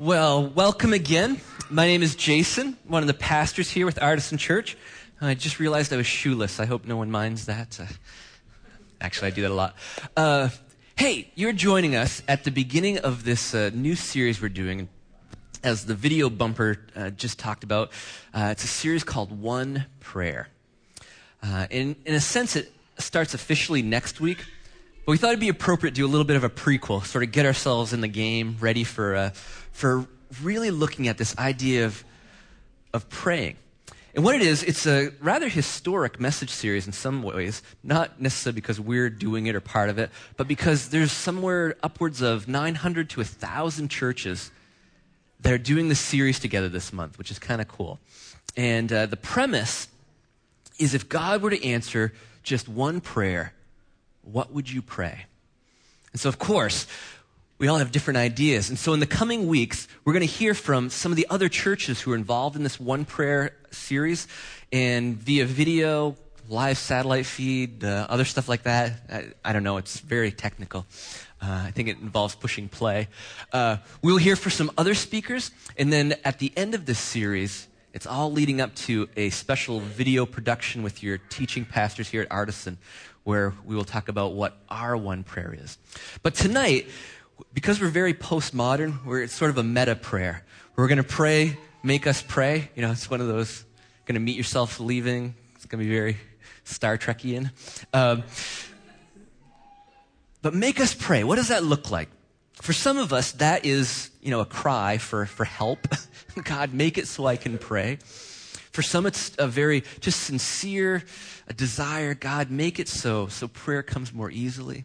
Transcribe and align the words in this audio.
Well, 0.00 0.46
welcome 0.46 0.92
again. 0.92 1.40
My 1.70 1.84
name 1.84 2.04
is 2.04 2.14
Jason, 2.14 2.76
one 2.86 3.02
of 3.02 3.08
the 3.08 3.14
pastors 3.14 3.68
here 3.68 3.84
with 3.84 4.00
Artisan 4.00 4.38
Church. 4.38 4.76
I 5.20 5.34
just 5.34 5.58
realized 5.58 5.92
I 5.92 5.96
was 5.96 6.06
shoeless. 6.06 6.60
I 6.60 6.66
hope 6.66 6.86
no 6.86 6.96
one 6.96 7.10
minds 7.10 7.46
that. 7.46 7.80
Uh, 7.80 7.86
actually, 9.00 9.26
I 9.26 9.30
do 9.32 9.42
that 9.42 9.50
a 9.50 9.54
lot. 9.54 9.74
Uh, 10.16 10.50
hey, 10.94 11.32
you're 11.34 11.52
joining 11.52 11.96
us 11.96 12.22
at 12.28 12.44
the 12.44 12.52
beginning 12.52 12.98
of 12.98 13.24
this 13.24 13.56
uh, 13.56 13.72
new 13.74 13.96
series 13.96 14.40
we're 14.40 14.50
doing. 14.50 14.88
As 15.64 15.84
the 15.84 15.96
video 15.96 16.30
bumper 16.30 16.78
uh, 16.94 17.10
just 17.10 17.40
talked 17.40 17.64
about, 17.64 17.90
uh, 18.32 18.50
it's 18.52 18.62
a 18.62 18.68
series 18.68 19.02
called 19.02 19.36
One 19.36 19.86
Prayer. 19.98 20.46
Uh, 21.42 21.66
in, 21.70 21.96
in 22.06 22.14
a 22.14 22.20
sense, 22.20 22.54
it 22.54 22.72
starts 22.98 23.34
officially 23.34 23.82
next 23.82 24.20
week, 24.20 24.44
but 25.04 25.10
we 25.10 25.18
thought 25.18 25.30
it'd 25.30 25.40
be 25.40 25.48
appropriate 25.48 25.96
to 25.96 26.02
do 26.02 26.06
a 26.06 26.08
little 26.08 26.24
bit 26.24 26.36
of 26.36 26.44
a 26.44 26.50
prequel, 26.50 27.04
sort 27.04 27.24
of 27.24 27.32
get 27.32 27.46
ourselves 27.46 27.92
in 27.92 28.00
the 28.00 28.06
game, 28.06 28.58
ready 28.60 28.84
for, 28.84 29.32
for 29.78 30.08
really 30.42 30.72
looking 30.72 31.06
at 31.06 31.18
this 31.18 31.38
idea 31.38 31.86
of, 31.86 32.02
of 32.92 33.08
praying. 33.08 33.56
And 34.12 34.24
what 34.24 34.34
it 34.34 34.42
is, 34.42 34.64
it's 34.64 34.88
a 34.88 35.12
rather 35.20 35.48
historic 35.48 36.18
message 36.18 36.50
series 36.50 36.88
in 36.88 36.92
some 36.92 37.22
ways, 37.22 37.62
not 37.84 38.20
necessarily 38.20 38.56
because 38.56 38.80
we're 38.80 39.08
doing 39.08 39.46
it 39.46 39.54
or 39.54 39.60
part 39.60 39.88
of 39.88 39.96
it, 39.96 40.10
but 40.36 40.48
because 40.48 40.88
there's 40.88 41.12
somewhere 41.12 41.76
upwards 41.80 42.22
of 42.22 42.48
900 42.48 43.08
to 43.10 43.20
1,000 43.20 43.88
churches 43.88 44.50
that 45.42 45.52
are 45.52 45.58
doing 45.58 45.88
this 45.88 46.00
series 46.00 46.40
together 46.40 46.68
this 46.68 46.92
month, 46.92 47.16
which 47.16 47.30
is 47.30 47.38
kind 47.38 47.60
of 47.60 47.68
cool. 47.68 48.00
And 48.56 48.92
uh, 48.92 49.06
the 49.06 49.16
premise 49.16 49.86
is 50.80 50.92
if 50.92 51.08
God 51.08 51.40
were 51.40 51.50
to 51.50 51.64
answer 51.64 52.12
just 52.42 52.68
one 52.68 53.00
prayer, 53.00 53.52
what 54.22 54.52
would 54.52 54.68
you 54.68 54.82
pray? 54.82 55.26
And 56.12 56.20
so, 56.20 56.28
of 56.28 56.40
course, 56.40 56.88
we 57.58 57.66
all 57.66 57.78
have 57.78 57.90
different 57.90 58.18
ideas. 58.18 58.68
And 58.68 58.78
so, 58.78 58.92
in 58.92 59.00
the 59.00 59.06
coming 59.06 59.48
weeks, 59.48 59.88
we're 60.04 60.12
going 60.12 60.26
to 60.26 60.32
hear 60.32 60.54
from 60.54 60.90
some 60.90 61.12
of 61.12 61.16
the 61.16 61.26
other 61.28 61.48
churches 61.48 62.00
who 62.00 62.12
are 62.12 62.16
involved 62.16 62.56
in 62.56 62.62
this 62.62 62.78
one 62.78 63.04
prayer 63.04 63.56
series 63.70 64.28
and 64.72 65.16
via 65.16 65.44
video, 65.44 66.16
live 66.48 66.78
satellite 66.78 67.26
feed, 67.26 67.82
uh, 67.82 68.06
other 68.08 68.24
stuff 68.24 68.48
like 68.48 68.62
that. 68.62 68.92
I, 69.10 69.32
I, 69.44 69.52
don't 69.52 69.64
know, 69.64 69.76
it's 69.76 69.98
very 69.98 70.30
technical. 70.30 70.86
Uh, 71.42 71.64
I 71.66 71.70
think 71.72 71.88
it 71.88 71.98
involves 71.98 72.36
pushing 72.36 72.68
play. 72.68 73.08
Uh, 73.52 73.78
we'll 74.02 74.18
hear 74.18 74.36
from 74.36 74.52
some 74.52 74.70
other 74.78 74.94
speakers, 74.94 75.50
and 75.76 75.92
then 75.92 76.14
at 76.24 76.38
the 76.38 76.52
end 76.56 76.74
of 76.74 76.86
this 76.86 76.98
series, 76.98 77.66
it's 77.92 78.06
all 78.06 78.30
leading 78.30 78.60
up 78.60 78.74
to 78.76 79.08
a 79.16 79.30
special 79.30 79.80
video 79.80 80.26
production 80.26 80.82
with 80.82 81.02
your 81.02 81.18
teaching 81.18 81.64
pastors 81.64 82.08
here 82.08 82.22
at 82.22 82.30
Artisan, 82.30 82.78
where 83.24 83.52
we 83.64 83.74
will 83.74 83.84
talk 83.84 84.08
about 84.08 84.34
what 84.34 84.56
our 84.68 84.96
one 84.96 85.24
prayer 85.24 85.54
is. 85.58 85.76
But 86.22 86.34
tonight, 86.34 86.88
because 87.52 87.80
we're 87.80 87.88
very 87.88 88.14
postmodern, 88.14 89.04
we're 89.04 89.22
it's 89.22 89.34
sort 89.34 89.50
of 89.50 89.58
a 89.58 89.62
meta 89.62 89.96
prayer. 89.96 90.44
We're 90.76 90.88
going 90.88 90.98
to 90.98 91.04
pray, 91.04 91.58
make 91.82 92.06
us 92.06 92.22
pray. 92.22 92.70
You 92.74 92.82
know, 92.82 92.92
it's 92.92 93.10
one 93.10 93.20
of 93.20 93.28
those 93.28 93.64
going 94.06 94.14
to 94.14 94.20
meet 94.20 94.36
yourself 94.36 94.80
leaving. 94.80 95.34
It's 95.54 95.66
going 95.66 95.82
to 95.82 95.88
be 95.88 95.94
very 95.94 96.16
Star 96.64 96.96
Trekian. 96.96 97.50
Um, 97.92 98.22
but 100.40 100.54
make 100.54 100.80
us 100.80 100.94
pray. 100.94 101.24
What 101.24 101.36
does 101.36 101.48
that 101.48 101.64
look 101.64 101.90
like? 101.90 102.08
For 102.54 102.72
some 102.72 102.98
of 102.98 103.12
us, 103.12 103.32
that 103.32 103.64
is, 103.64 104.10
you 104.22 104.30
know, 104.30 104.40
a 104.40 104.46
cry 104.46 104.98
for, 104.98 105.26
for 105.26 105.44
help. 105.44 105.86
God, 106.44 106.72
make 106.74 106.98
it 106.98 107.06
so 107.06 107.26
I 107.26 107.36
can 107.36 107.58
pray. 107.58 107.98
For 108.72 108.82
some, 108.82 109.06
it's 109.06 109.32
a 109.38 109.46
very 109.46 109.82
just 110.00 110.20
sincere 110.20 111.02
a 111.48 111.52
desire. 111.52 112.14
God, 112.14 112.50
make 112.50 112.78
it 112.78 112.88
so, 112.88 113.26
so 113.26 113.48
prayer 113.48 113.82
comes 113.82 114.12
more 114.12 114.30
easily. 114.30 114.84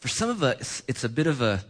For 0.00 0.08
some 0.08 0.28
of 0.28 0.42
us, 0.42 0.82
it's 0.88 1.04
a 1.04 1.08
bit 1.08 1.26
of 1.26 1.40
a 1.40 1.64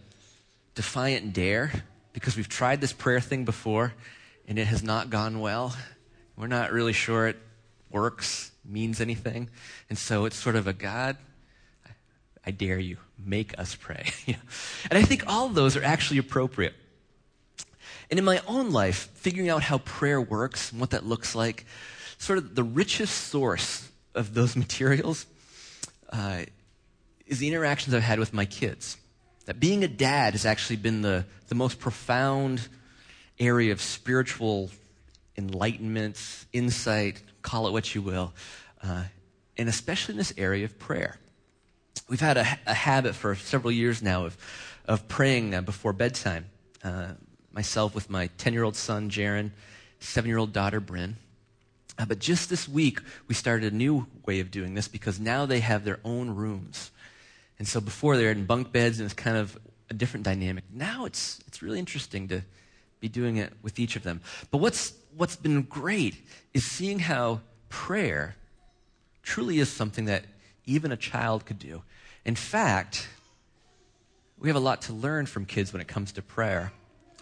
defiant 0.79 1.33
dare 1.33 1.73
because 2.12 2.37
we've 2.37 2.48
tried 2.48 2.81
this 2.81 2.93
prayer 2.93 3.19
thing 3.19 3.45
before 3.45 3.93
and 4.47 4.61
it 4.61 4.67
has 4.69 4.81
not 4.81 5.11
gone 5.11 5.41
well. 5.41 5.75
We're 6.37 6.47
not 6.47 6.70
really 6.70 6.93
sure 6.93 7.27
it 7.27 7.37
works, 7.91 8.53
means 8.65 9.01
anything. 9.01 9.51
And 9.89 9.98
so 9.98 10.25
it's 10.25 10.37
sort 10.37 10.55
of 10.55 10.69
a 10.69 10.73
God, 10.73 11.17
I 12.47 12.52
dare 12.52 12.79
you, 12.79 12.98
make 13.19 13.58
us 13.58 13.75
pray. 13.75 14.07
and 14.29 14.36
I 14.92 15.02
think 15.02 15.25
all 15.27 15.48
those 15.48 15.77
are 15.77 15.83
actually 15.83 16.19
appropriate. 16.19 16.75
And 18.08 18.17
in 18.17 18.25
my 18.25 18.41
own 18.47 18.70
life, 18.70 19.11
figuring 19.14 19.48
out 19.51 19.64
how 19.64 19.79
prayer 19.79 20.20
works 20.20 20.70
and 20.70 20.81
what 20.81 20.91
that 20.91 21.05
looks 21.05 21.35
like, 21.35 21.67
sort 22.19 22.39
of 22.39 22.55
the 22.55 22.63
richest 22.63 23.17
source 23.17 23.89
of 24.14 24.33
those 24.33 24.55
materials 24.64 25.27
uh, 26.13 26.45
is 27.27 27.41
the 27.41 27.48
interactions 27.48 27.95
I've 27.95 28.05
had 28.05 28.20
with 28.20 28.33
my 28.33 28.45
kids. 28.45 28.97
That 29.48 29.59
being 29.59 29.83
a 29.83 29.89
dad 29.89 30.35
has 30.35 30.45
actually 30.45 30.77
been 30.77 31.01
the, 31.01 31.25
the 31.47 31.55
most 31.55 31.79
profound 31.81 32.69
area 33.41 33.73
of 33.73 33.81
spiritual 33.81 34.69
enlightenment, 35.39 36.20
insight, 36.53 37.23
call 37.41 37.67
it 37.67 37.73
what 37.73 37.95
you 37.95 38.03
will, 38.03 38.35
uh, 38.85 39.05
and 39.57 39.67
especially 39.67 40.13
in 40.13 40.19
this 40.19 40.35
area 40.37 40.67
of 40.67 40.79
prayer. 40.79 41.17
We've 42.11 42.20
had 42.20 42.37
a, 42.37 42.47
a 42.67 42.75
habit 42.75 43.14
for 43.14 43.37
several 43.37 43.73
years 43.73 44.03
now 44.03 44.27
of, 44.27 44.37
of 44.85 45.08
praying 45.08 45.55
uh, 45.55 45.63
before 45.63 45.95
bedtime. 45.95 46.45
Uh, 46.85 47.13
myself 47.51 47.95
with 47.95 48.11
my 48.11 48.27
10 48.37 48.53
year 48.53 48.64
old 48.64 48.77
son, 48.77 49.08
Jaron, 49.08 49.53
7 50.01 50.29
year 50.29 50.37
old 50.37 50.53
daughter, 50.53 50.79
Bryn. 50.79 51.17
Uh, 51.98 52.05
but 52.05 52.19
just 52.19 52.51
this 52.51 52.69
week, 52.69 53.01
we 53.29 53.35
started 53.35 53.73
a 53.73 53.75
new 53.75 54.08
way 54.27 54.41
of 54.41 54.51
doing 54.51 54.75
this 54.75 54.89
because 54.89 55.19
now 55.19 55.47
they 55.47 55.61
have 55.61 55.87
their 55.87 56.01
own 56.05 56.35
rooms. 56.35 56.91
And 57.58 57.67
so 57.67 57.80
before 57.80 58.17
they 58.17 58.24
were 58.24 58.30
in 58.30 58.45
bunk 58.45 58.73
beds 58.73 59.01
and 59.01 59.07
it's 59.07 59.14
kind 59.14 59.36
of 59.36 59.58
a 59.91 59.95
different 59.95 60.24
dynamic. 60.24 60.64
Now 60.73 61.05
it's, 61.05 61.41
it's 61.46 61.63
really 61.63 61.79
interesting 61.79 62.29
to 62.29 62.42
be 63.01 63.08
doing 63.08 63.36
it 63.36 63.52
with 63.63 63.79
each 63.79 63.96
of 63.96 64.02
them. 64.02 64.20
But 64.51 64.58
what's, 64.58 64.92
what's 65.17 65.36
been 65.36 65.63
great 65.63 66.17
is 66.55 66.64
seeing 66.64 66.98
how 67.01 67.41
prayer 67.69 68.36
truly 69.23 69.58
is 69.58 69.69
something 69.69 70.07
that 70.07 70.24
even 70.67 70.92
a 70.92 70.96
child 70.96 71.46
could 71.46 71.58
do. 71.58 71.83
In 72.24 72.35
fact, 72.35 73.08
we 74.39 74.48
have 74.48 74.57
a 74.57 74.61
lot 74.61 74.83
to 74.83 74.92
learn 74.92 75.27
from 75.27 75.45
kids 75.45 75.73
when 75.73 75.80
it 75.80 75.89
comes 75.89 76.13
to 76.13 76.23
prayer. 76.23 76.73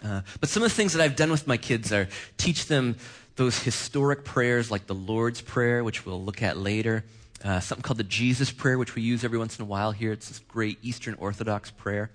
Uh, 0.03 0.21
but 0.39 0.49
some 0.49 0.61
of 0.61 0.69
the 0.69 0.75
things 0.75 0.93
that 0.93 1.01
I've 1.01 1.15
done 1.15 1.31
with 1.31 1.47
my 1.47 1.57
kids 1.57 1.91
are 1.91 2.07
teach 2.37 2.67
them 2.67 2.97
those 3.35 3.59
historic 3.59 4.23
prayers 4.23 4.69
like 4.69 4.87
the 4.87 4.95
Lord's 4.95 5.41
Prayer, 5.41 5.83
which 5.83 6.05
we'll 6.05 6.23
look 6.23 6.41
at 6.41 6.57
later. 6.57 7.03
Uh, 7.43 7.59
something 7.59 7.83
called 7.83 7.99
the 7.99 8.03
Jesus 8.03 8.51
Prayer, 8.51 8.77
which 8.77 8.95
we 8.95 9.01
use 9.03 9.23
every 9.23 9.37
once 9.37 9.59
in 9.59 9.63
a 9.63 9.65
while 9.65 9.91
here. 9.91 10.11
It's 10.11 10.27
this 10.27 10.39
great 10.39 10.79
Eastern 10.81 11.13
Orthodox 11.15 11.69
prayer. 11.69 12.09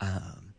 Um, 0.00 0.54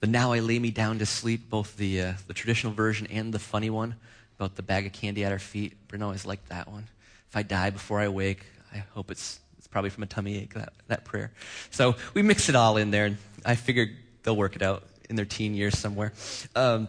the 0.00 0.06
Now 0.06 0.32
I 0.32 0.40
Lay 0.40 0.58
Me 0.58 0.70
Down 0.70 0.98
to 0.98 1.06
Sleep, 1.06 1.48
both 1.48 1.76
the, 1.76 2.02
uh, 2.02 2.12
the 2.26 2.34
traditional 2.34 2.74
version 2.74 3.06
and 3.06 3.32
the 3.32 3.38
funny 3.38 3.70
one 3.70 3.96
about 4.38 4.56
the 4.56 4.62
bag 4.62 4.84
of 4.84 4.92
candy 4.92 5.24
at 5.24 5.32
our 5.32 5.38
feet. 5.38 5.88
Bryn 5.88 6.02
always 6.02 6.26
liked 6.26 6.50
that 6.50 6.70
one. 6.70 6.86
If 7.30 7.36
I 7.36 7.42
die 7.42 7.70
before 7.70 7.98
I 7.98 8.08
wake, 8.08 8.44
I 8.74 8.84
hope 8.92 9.10
it's, 9.10 9.40
it's 9.56 9.66
probably 9.66 9.88
from 9.88 10.02
a 10.02 10.06
tummy 10.06 10.36
ache, 10.36 10.52
that, 10.52 10.74
that 10.88 11.04
prayer. 11.04 11.32
So 11.70 11.96
we 12.12 12.20
mix 12.20 12.50
it 12.50 12.56
all 12.56 12.76
in 12.76 12.90
there, 12.90 13.06
and 13.06 13.16
I 13.44 13.54
figure 13.54 13.88
they'll 14.22 14.36
work 14.36 14.54
it 14.54 14.62
out 14.62 14.82
in 15.08 15.16
their 15.16 15.24
teen 15.24 15.54
years 15.54 15.78
somewhere. 15.78 16.12
Um, 16.54 16.88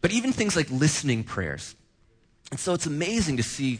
but 0.00 0.10
even 0.10 0.32
things 0.32 0.56
like 0.56 0.68
listening 0.70 1.22
prayers. 1.22 1.76
And 2.50 2.58
so 2.58 2.74
it's 2.74 2.86
amazing 2.86 3.36
to 3.36 3.42
see, 3.44 3.78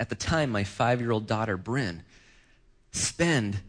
at 0.00 0.08
the 0.08 0.14
time, 0.14 0.50
my 0.50 0.64
five 0.64 1.00
year 1.00 1.10
old 1.10 1.26
daughter, 1.26 1.58
Bryn, 1.58 2.02
spend 2.90 3.60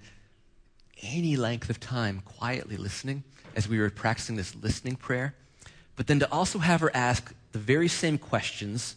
any 1.04 1.36
length 1.36 1.70
of 1.70 1.80
time 1.80 2.22
quietly 2.24 2.78
listening 2.78 3.24
as 3.54 3.68
we 3.68 3.78
were 3.78 3.90
practicing 3.90 4.38
this 4.38 4.56
listening 4.56 4.96
prayer. 4.96 5.36
But 5.98 6.08
then 6.08 6.20
to 6.20 6.32
also 6.32 6.60
have 6.60 6.80
her 6.80 6.90
ask 6.96 7.34
the 7.52 7.60
very 7.60 7.90
same 7.90 8.18
questions 8.18 8.96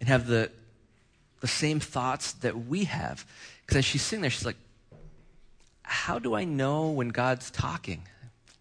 and 0.00 0.08
have 0.08 0.26
the, 0.26 0.50
the 1.40 1.46
same 1.46 1.78
thoughts 1.78 2.32
that 2.32 2.66
we 2.66 2.84
have. 2.84 3.24
Because 3.62 3.78
as 3.78 3.84
she's 3.84 4.02
sitting 4.02 4.22
there, 4.22 4.30
she's 4.30 4.44
like, 4.44 4.58
How 5.82 6.18
do 6.18 6.34
I 6.34 6.42
know 6.42 6.90
when 6.90 7.10
God's 7.10 7.52
talking? 7.52 8.02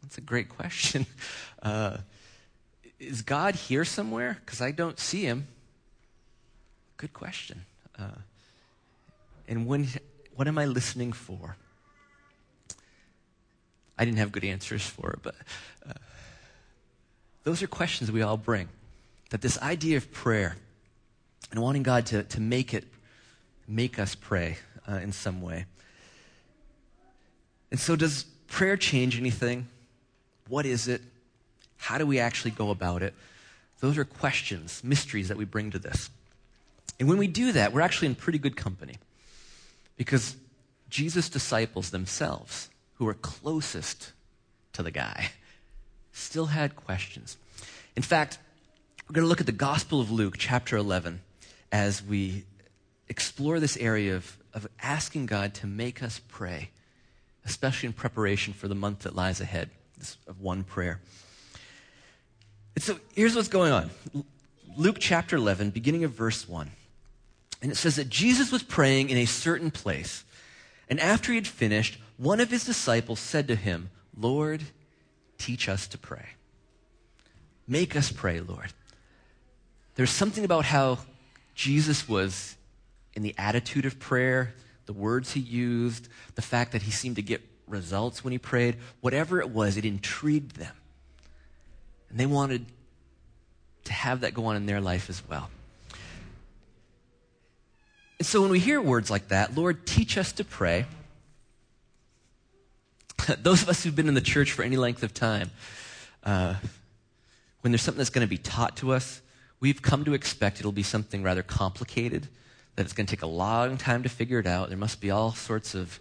That's 0.04 0.20
a 0.20 0.22
great 0.22 0.50
question. 0.50 1.06
Uh, 1.62 1.98
is 3.02 3.22
God 3.22 3.54
here 3.54 3.84
somewhere? 3.84 4.38
Because 4.46 4.62
I 4.62 4.72
don't 4.72 4.98
see 4.98 5.24
him. 5.24 5.46
Good 6.96 7.12
question. 7.12 7.66
Uh, 8.00 8.06
and 9.48 9.66
when, 9.66 9.88
what 10.36 10.48
am 10.48 10.58
I 10.58 10.66
listening 10.66 11.12
for? 11.12 11.58
I 13.98 14.06
didn't 14.06 14.20
have 14.20 14.32
good 14.32 14.46
answers 14.46 14.86
for 14.86 15.12
it, 15.12 15.20
but 15.22 15.36
uh, 15.88 15.94
those 17.44 17.62
are 17.62 17.68
questions 17.68 18.12
we 18.12 18.22
all 18.22 18.38
bring. 18.38 18.70
That 19.32 19.42
this 19.42 19.60
idea 19.62 19.98
of 19.98 20.12
prayer 20.12 20.56
and 21.52 21.62
wanting 21.62 21.84
God 21.84 22.06
to, 22.08 22.24
to 22.24 22.40
make 22.40 22.74
it, 22.74 22.86
make 23.68 24.00
us 24.00 24.16
pray 24.16 24.58
uh, 24.90 24.96
in 24.96 25.12
some 25.12 25.42
way. 25.42 25.66
And 27.72 27.80
so, 27.80 27.96
does 27.96 28.24
prayer 28.48 28.78
change 28.78 29.18
anything? 29.20 29.68
What 30.48 30.66
is 30.66 30.88
it? 30.88 31.02
How 31.78 31.98
do 31.98 32.06
we 32.06 32.20
actually 32.20 32.52
go 32.52 32.72
about 32.72 33.04
it? 33.04 33.14
Those 33.80 33.98
are 33.98 34.06
questions, 34.06 34.84
mysteries 34.84 35.28
that 35.28 35.38
we 35.38 35.46
bring 35.46 35.72
to 35.72 35.80
this. 35.80 36.10
And 37.00 37.08
when 37.08 37.18
we 37.18 37.28
do 37.28 37.54
that, 37.54 37.72
we're 37.72 37.82
actually 37.82 38.08
in 38.08 38.16
pretty 38.16 38.40
good 38.40 38.58
company. 38.58 38.96
Because 39.96 40.36
Jesus' 40.90 41.30
disciples 41.30 41.92
themselves, 41.92 42.70
who 42.96 43.06
were 43.06 43.14
closest 43.14 44.12
to 44.74 44.84
the 44.84 44.92
guy, 44.92 45.32
still 46.12 46.48
had 46.48 46.76
questions. 46.76 47.38
In 47.96 48.04
fact, 48.04 48.38
we're 49.08 49.14
going 49.14 49.26
to 49.26 49.30
look 49.30 49.40
at 49.40 49.46
the 49.46 49.52
Gospel 49.52 50.02
of 50.02 50.12
Luke, 50.12 50.36
chapter 50.38 50.78
11, 50.78 51.22
as 51.72 52.04
we 52.04 52.44
explore 53.08 53.60
this 53.60 53.78
area 53.78 54.16
of, 54.16 54.38
of 54.54 54.68
asking 54.82 55.26
God 55.26 55.54
to 55.56 55.68
make 55.68 56.04
us 56.04 56.22
pray, 56.28 56.70
especially 57.46 57.88
in 57.88 57.94
preparation 57.94 58.54
for 58.54 58.68
the 58.68 58.76
month 58.76 59.00
that 59.00 59.16
lies 59.16 59.42
ahead 59.42 59.70
of 60.28 60.40
one 60.40 60.64
prayer. 60.64 61.02
And 62.76 62.84
so 62.84 63.00
here's 63.16 63.36
what's 63.36 63.48
going 63.48 63.72
on 63.72 63.90
Luke 64.78 64.98
chapter 65.00 65.36
11, 65.36 65.72
beginning 65.72 66.04
of 66.04 66.12
verse 66.12 66.48
1. 66.48 66.72
And 67.62 67.72
it 67.72 67.76
says 67.76 67.98
that 67.98 68.10
Jesus 68.10 68.52
was 68.52 68.64
praying 68.64 69.10
in 69.10 69.18
a 69.18 69.26
certain 69.26 69.72
place. 69.72 70.24
And 70.90 71.00
after 71.00 71.32
he 71.32 71.36
had 71.36 71.48
finished, 71.48 72.00
one 72.18 72.40
of 72.40 72.50
his 72.50 72.66
disciples 72.66 73.20
said 73.20 73.48
to 73.48 73.56
him, 73.56 73.90
Lord, 74.18 74.62
teach 75.38 75.70
us 75.70 75.88
to 75.88 75.98
pray. 75.98 76.26
Make 77.68 77.96
us 77.96 78.12
pray, 78.12 78.40
Lord. 78.40 78.74
There's 79.96 80.10
something 80.10 80.46
about 80.46 80.66
how 80.66 81.00
Jesus 81.56 82.08
was 82.08 82.56
in 83.14 83.22
the 83.22 83.36
attitude 83.38 83.86
of 83.86 84.00
prayer, 84.00 84.54
the 84.86 84.94
words 84.94 85.34
he 85.34 85.40
used, 85.40 86.08
the 86.36 86.42
fact 86.42 86.72
that 86.72 86.84
he 86.84 86.92
seemed 86.92 87.18
to 87.18 87.22
get 87.22 87.42
results 87.68 88.24
when 88.24 88.32
he 88.32 88.38
prayed, 88.38 88.78
whatever 89.02 89.40
it 89.40 89.50
was, 89.50 89.78
it 89.78 89.86
intrigued 89.86 90.56
them. 90.56 90.76
And 92.10 92.20
they 92.20 92.26
wanted 92.26 92.66
to 93.84 93.94
have 93.94 94.22
that 94.22 94.34
go 94.34 94.46
on 94.46 94.56
in 94.56 94.66
their 94.66 94.82
life 94.82 95.10
as 95.10 95.22
well. 95.28 95.50
And 98.20 98.28
so 98.28 98.42
when 98.42 98.52
we 98.52 98.60
hear 98.60 98.82
words 98.82 99.10
like 99.10 99.30
that, 99.30 99.56
Lord, 99.56 99.86
teach 99.88 100.18
us 100.18 100.34
to 100.34 100.44
pray, 100.44 100.86
those 103.42 103.62
of 103.62 103.70
us 103.70 103.84
who've 103.84 103.96
been 103.96 104.10
in 104.10 104.14
the 104.14 104.22
church 104.22 104.52
for 104.52 104.64
any 104.64 104.76
length 104.76 105.04
of 105.04 105.14
time, 105.14 105.52
uh, 106.24 106.56
when 107.62 107.72
there's 107.72 107.82
something 107.82 107.98
that's 107.98 108.10
going 108.10 108.28
to 108.28 108.30
be 108.30 108.38
taught 108.38 108.76
to 108.78 108.92
us, 108.92 109.22
we've 109.62 109.82
come 109.82 110.04
to 110.04 110.14
expect 110.14 110.60
it'll 110.60 110.72
be 110.74 110.84
something 110.84 111.24
rather 111.24 111.44
complicated, 111.44 112.28
that 112.76 112.84
it's 112.84 112.94
going 112.94 113.08
to 113.08 113.12
take 113.12 113.24
a 113.24 113.28
long 113.28 113.78
time 113.78 114.04
to 114.04 114.10
figure 114.10 114.40
it 114.40 114.46
out. 114.46 114.70
There 114.70 114.78
must 114.78 115.00
be 115.00 115.12
all 115.12 115.34
sorts 115.34 115.74
of 115.74 116.00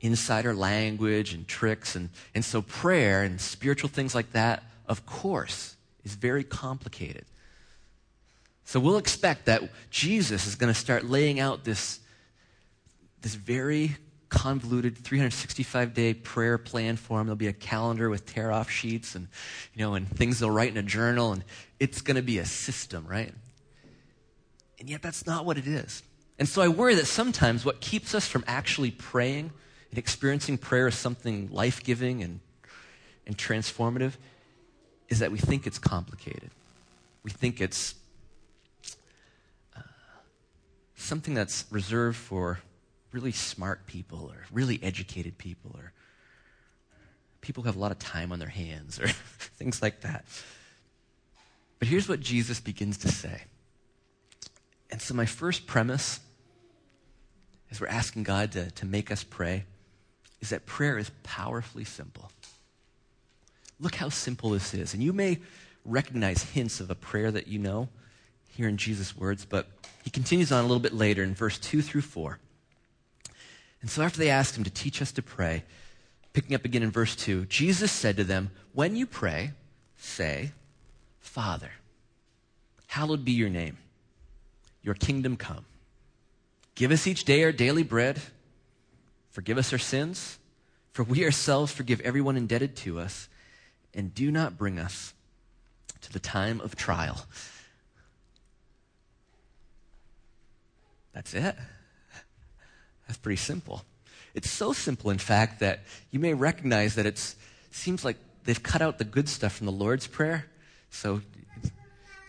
insider 0.00 0.54
language 0.54 1.34
and 1.34 1.46
tricks. 1.46 1.96
And, 1.96 2.10
and 2.34 2.44
so 2.44 2.62
prayer 2.62 3.22
and 3.22 3.40
spiritual 3.40 3.90
things 3.90 4.14
like 4.14 4.32
that, 4.32 4.62
of 4.86 5.04
course, 5.04 5.76
is 6.04 6.14
very 6.14 6.44
complicated. 6.44 7.24
So 8.70 8.78
we'll 8.78 8.98
expect 8.98 9.46
that 9.46 9.68
Jesus 9.90 10.46
is 10.46 10.54
going 10.54 10.72
to 10.72 10.78
start 10.78 11.04
laying 11.04 11.40
out 11.40 11.64
this, 11.64 11.98
this 13.20 13.34
very 13.34 13.96
convoluted 14.28 14.96
365 14.96 15.92
day 15.92 16.14
prayer 16.14 16.56
plan 16.56 16.94
for 16.94 17.20
him. 17.20 17.26
There'll 17.26 17.34
be 17.34 17.48
a 17.48 17.52
calendar 17.52 18.08
with 18.08 18.26
tear 18.26 18.52
off 18.52 18.70
sheets 18.70 19.16
and, 19.16 19.26
you 19.74 19.84
know, 19.84 19.94
and 19.94 20.08
things 20.08 20.38
they'll 20.38 20.52
write 20.52 20.70
in 20.70 20.76
a 20.76 20.84
journal, 20.84 21.32
and 21.32 21.42
it's 21.80 22.00
going 22.00 22.14
to 22.14 22.22
be 22.22 22.38
a 22.38 22.44
system, 22.44 23.04
right? 23.08 23.34
And 24.78 24.88
yet 24.88 25.02
that's 25.02 25.26
not 25.26 25.44
what 25.44 25.58
it 25.58 25.66
is. 25.66 26.04
And 26.38 26.48
so 26.48 26.62
I 26.62 26.68
worry 26.68 26.94
that 26.94 27.06
sometimes 27.06 27.64
what 27.64 27.80
keeps 27.80 28.14
us 28.14 28.28
from 28.28 28.44
actually 28.46 28.92
praying 28.92 29.50
and 29.90 29.98
experiencing 29.98 30.58
prayer 30.58 30.86
as 30.86 30.94
something 30.94 31.48
life 31.50 31.82
giving 31.82 32.22
and, 32.22 32.38
and 33.26 33.36
transformative 33.36 34.12
is 35.08 35.18
that 35.18 35.32
we 35.32 35.38
think 35.38 35.66
it's 35.66 35.80
complicated. 35.80 36.50
We 37.24 37.32
think 37.32 37.60
it's 37.60 37.96
uh, 39.76 39.80
something 41.00 41.34
that's 41.34 41.64
reserved 41.70 42.16
for 42.16 42.60
really 43.12 43.32
smart 43.32 43.86
people 43.86 44.30
or 44.32 44.44
really 44.52 44.78
educated 44.82 45.38
people 45.38 45.72
or 45.74 45.92
people 47.40 47.62
who 47.62 47.68
have 47.68 47.76
a 47.76 47.80
lot 47.80 47.90
of 47.90 47.98
time 47.98 48.32
on 48.32 48.38
their 48.38 48.48
hands 48.48 49.00
or 49.00 49.08
things 49.58 49.82
like 49.82 50.02
that. 50.02 50.24
But 51.78 51.88
here's 51.88 52.08
what 52.08 52.20
Jesus 52.20 52.60
begins 52.60 52.98
to 52.98 53.08
say. 53.08 53.42
And 54.90 55.00
so, 55.00 55.14
my 55.14 55.26
first 55.26 55.66
premise, 55.66 56.20
as 57.70 57.80
we're 57.80 57.86
asking 57.86 58.24
God 58.24 58.52
to, 58.52 58.70
to 58.70 58.86
make 58.86 59.10
us 59.10 59.24
pray, 59.24 59.64
is 60.40 60.50
that 60.50 60.66
prayer 60.66 60.98
is 60.98 61.10
powerfully 61.22 61.84
simple. 61.84 62.30
Look 63.78 63.94
how 63.94 64.08
simple 64.10 64.50
this 64.50 64.74
is. 64.74 64.92
And 64.92 65.02
you 65.02 65.12
may 65.12 65.38
recognize 65.84 66.42
hints 66.42 66.80
of 66.80 66.90
a 66.90 66.94
prayer 66.94 67.30
that 67.30 67.48
you 67.48 67.58
know 67.58 67.88
here 68.60 68.68
in 68.68 68.76
Jesus' 68.76 69.16
words, 69.16 69.46
but 69.46 69.66
he 70.04 70.10
continues 70.10 70.52
on 70.52 70.60
a 70.60 70.66
little 70.66 70.80
bit 70.80 70.92
later 70.92 71.22
in 71.22 71.34
verse 71.34 71.58
2 71.58 71.80
through 71.80 72.02
4. 72.02 72.38
And 73.80 73.88
so 73.88 74.02
after 74.02 74.18
they 74.18 74.28
asked 74.28 74.56
him 74.56 74.64
to 74.64 74.70
teach 74.70 75.00
us 75.00 75.12
to 75.12 75.22
pray, 75.22 75.64
picking 76.34 76.54
up 76.54 76.66
again 76.66 76.82
in 76.82 76.90
verse 76.90 77.16
2, 77.16 77.46
Jesus 77.46 77.90
said 77.90 78.18
to 78.18 78.24
them, 78.24 78.50
When 78.74 78.96
you 78.96 79.06
pray, 79.06 79.52
say, 79.96 80.52
Father, 81.20 81.70
hallowed 82.86 83.24
be 83.24 83.32
your 83.32 83.48
name. 83.48 83.78
Your 84.82 84.94
kingdom 84.94 85.38
come. 85.38 85.64
Give 86.74 86.90
us 86.90 87.06
each 87.06 87.24
day 87.24 87.42
our 87.44 87.52
daily 87.52 87.82
bread. 87.82 88.20
Forgive 89.30 89.56
us 89.56 89.72
our 89.72 89.78
sins, 89.78 90.38
for 90.92 91.02
we 91.02 91.24
ourselves 91.24 91.72
forgive 91.72 92.02
everyone 92.02 92.36
indebted 92.36 92.76
to 92.76 93.00
us. 93.00 93.30
And 93.94 94.14
do 94.14 94.30
not 94.30 94.58
bring 94.58 94.78
us 94.78 95.14
to 96.02 96.12
the 96.12 96.20
time 96.20 96.60
of 96.60 96.76
trial. 96.76 97.24
That's 101.12 101.34
it. 101.34 101.56
That's 103.06 103.18
pretty 103.18 103.36
simple. 103.36 103.82
It's 104.34 104.48
so 104.48 104.72
simple, 104.72 105.10
in 105.10 105.18
fact, 105.18 105.60
that 105.60 105.80
you 106.10 106.20
may 106.20 106.34
recognize 106.34 106.94
that 106.94 107.06
it 107.06 107.34
seems 107.72 108.04
like 108.04 108.16
they've 108.44 108.62
cut 108.62 108.82
out 108.82 108.98
the 108.98 109.04
good 109.04 109.28
stuff 109.28 109.56
from 109.56 109.66
the 109.66 109.72
Lord's 109.72 110.06
Prayer. 110.06 110.46
So, 110.90 111.20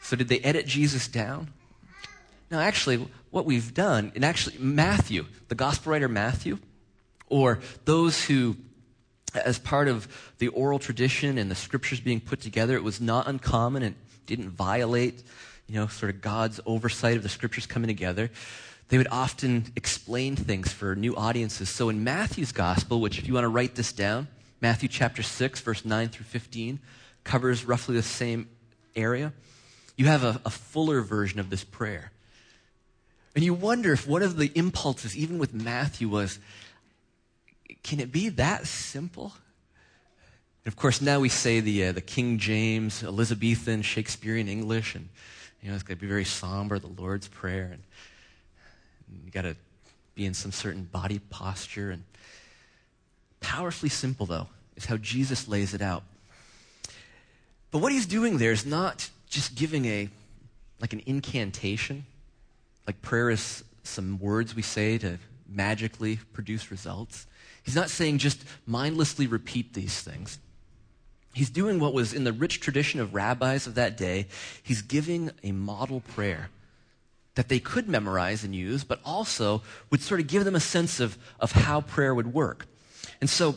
so 0.02 0.16
did 0.16 0.28
they 0.28 0.40
edit 0.40 0.66
Jesus 0.66 1.08
down? 1.08 1.50
No, 2.50 2.60
actually, 2.60 3.08
what 3.30 3.46
we've 3.46 3.74
done, 3.74 4.12
and 4.16 4.26
actually, 4.26 4.58
Matthew, 4.58 5.26
the 5.48 5.56
gospel 5.56 5.92
writer 5.92 6.10
Matthew, 6.10 6.58
or 7.30 7.60
those 7.86 8.26
who, 8.26 8.58
as 9.34 9.58
part 9.60 9.88
of 9.88 10.08
the 10.40 10.50
oral 10.50 10.80
tradition 10.80 11.38
and 11.38 11.50
the 11.50 11.56
scriptures 11.56 12.00
being 12.00 12.20
put 12.20 12.42
together, 12.42 12.76
it 12.76 12.84
was 12.84 13.00
not 13.00 13.28
uncommon 13.28 13.84
and 13.84 13.96
didn't 14.26 14.50
violate, 14.50 15.24
you 15.68 15.76
know, 15.76 15.88
sort 15.88 16.14
of 16.14 16.22
God's 16.22 16.60
oversight 16.66 17.16
of 17.16 17.24
the 17.24 17.30
scriptures 17.30 17.68
coming 17.68 17.88
together 17.88 18.32
they 18.92 18.98
would 18.98 19.08
often 19.10 19.72
explain 19.78 20.36
things 20.36 20.70
for 20.74 20.98
new 20.98 21.16
audiences. 21.16 21.70
So 21.70 21.88
in 21.88 22.04
Matthew's 22.04 22.52
gospel, 22.52 23.00
which 23.00 23.18
if 23.18 23.26
you 23.26 23.34
want 23.34 23.46
to 23.46 23.50
write 23.50 23.76
this 23.76 23.94
down, 23.94 24.28
Matthew 24.60 24.90
chapter 24.90 25.24
6, 25.24 25.62
verse 25.62 25.86
9 25.86 26.10
through 26.10 26.26
15, 26.26 26.78
covers 27.24 27.64
roughly 27.64 27.96
the 27.96 28.04
same 28.04 28.50
area. 28.94 29.32
You 29.96 30.08
have 30.08 30.26
a, 30.26 30.42
a 30.44 30.50
fuller 30.50 31.00
version 31.00 31.40
of 31.40 31.50
this 31.50 31.64
prayer. 31.64 32.12
And 33.34 33.46
you 33.46 33.54
wonder 33.54 33.94
if 33.94 34.06
one 34.06 34.24
of 34.24 34.36
the 34.36 34.52
impulses, 34.56 35.16
even 35.16 35.40
with 35.40 35.54
Matthew, 35.54 36.10
was 36.10 36.38
can 37.84 38.02
it 38.02 38.12
be 38.12 38.28
that 38.28 38.68
simple? 38.68 39.32
And 40.66 40.74
of 40.74 40.76
course, 40.76 41.00
now 41.00 41.22
we 41.22 41.30
say 41.30 41.62
the, 41.62 41.86
uh, 41.86 41.92
the 41.94 42.02
King 42.02 42.40
James, 42.40 43.04
Elizabethan, 43.04 43.84
Shakespearean 43.84 44.50
English, 44.50 44.96
and 44.96 45.08
you 45.62 45.70
know, 45.70 45.76
it's 45.76 45.84
going 45.84 45.98
to 45.98 46.02
be 46.02 46.10
very 46.10 46.26
somber, 46.26 46.78
the 46.78 46.88
Lord's 46.88 47.30
Prayer. 47.30 47.70
And 47.72 47.84
you 49.26 49.32
got 49.32 49.44
to 49.44 49.56
be 50.16 50.26
in 50.26 50.34
some 50.34 50.52
certain 50.52 50.84
body 50.84 51.20
posture. 51.30 51.92
And 51.92 52.04
powerfully 53.40 53.90
simple, 53.90 54.26
though, 54.26 54.48
is 54.76 54.86
how 54.86 54.98
Jesus 54.98 55.48
lays 55.48 55.74
it 55.74 55.82
out. 55.82 56.04
But 57.72 57.80
what 57.80 57.92
he's 57.92 58.06
doing 58.06 58.38
there 58.38 58.52
is 58.52 58.66
not 58.66 59.10
just 59.30 59.56
giving 59.56 59.86
a 59.86 60.10
like 60.80 60.94
an 60.94 61.02
incantation, 61.06 62.06
like 62.88 63.02
prayer 63.02 63.30
is 63.30 63.64
some 63.84 64.20
words 64.20 64.56
we 64.56 64.62
say 64.62 64.98
to 64.98 65.18
magically 65.48 66.18
produce 66.34 66.72
results. 66.72 67.28
He's 67.64 67.76
not 67.76 67.90
saying 67.90 68.18
just 68.18 68.44
mindlessly 68.66 69.28
repeat 69.28 69.74
these 69.74 70.02
things. 70.02 70.40
He's 71.34 71.50
doing 71.50 71.80
what 71.80 71.94
was 71.94 72.14
in 72.14 72.24
the 72.24 72.34
rich 72.34 72.60
tradition 72.60 73.00
of 73.00 73.14
rabbis 73.14 73.68
of 73.68 73.76
that 73.76 73.96
day. 73.96 74.28
He's 74.64 74.82
giving 74.82 75.32
a 75.44 75.52
model 75.52 76.02
prayer 76.02 76.50
that 77.36 77.50
they 77.50 77.60
could 77.60 77.88
memorize 77.88 78.44
and 78.44 78.54
use, 78.54 78.84
but 78.84 79.00
also 79.06 79.62
would 79.90 80.02
sort 80.02 80.20
of 80.20 80.28
give 80.28 80.44
them 80.44 80.56
a 80.56 80.60
sense 80.60 81.00
of, 81.00 81.18
of 81.40 81.52
how 81.52 81.82
prayer 81.82 82.14
would 82.14 82.34
work. 82.34 82.68
And 83.20 83.30
so, 83.30 83.56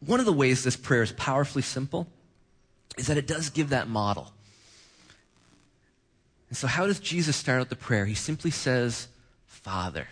one 0.00 0.20
of 0.20 0.26
the 0.26 0.32
ways 0.32 0.64
this 0.64 0.76
prayer 0.76 1.02
is 1.02 1.12
powerfully 1.12 1.62
simple 1.62 2.08
is 2.98 3.06
that 3.06 3.16
it 3.16 3.26
does 3.26 3.50
give 3.50 3.70
that 3.70 3.88
model. 3.88 4.32
And 6.48 6.56
so, 6.56 6.66
how 6.66 6.86
does 6.86 7.00
Jesus 7.00 7.36
start 7.36 7.60
out 7.60 7.68
the 7.68 7.76
prayer? 7.76 8.04
He 8.04 8.14
simply 8.14 8.50
says, 8.50 9.08
Father. 9.46 10.08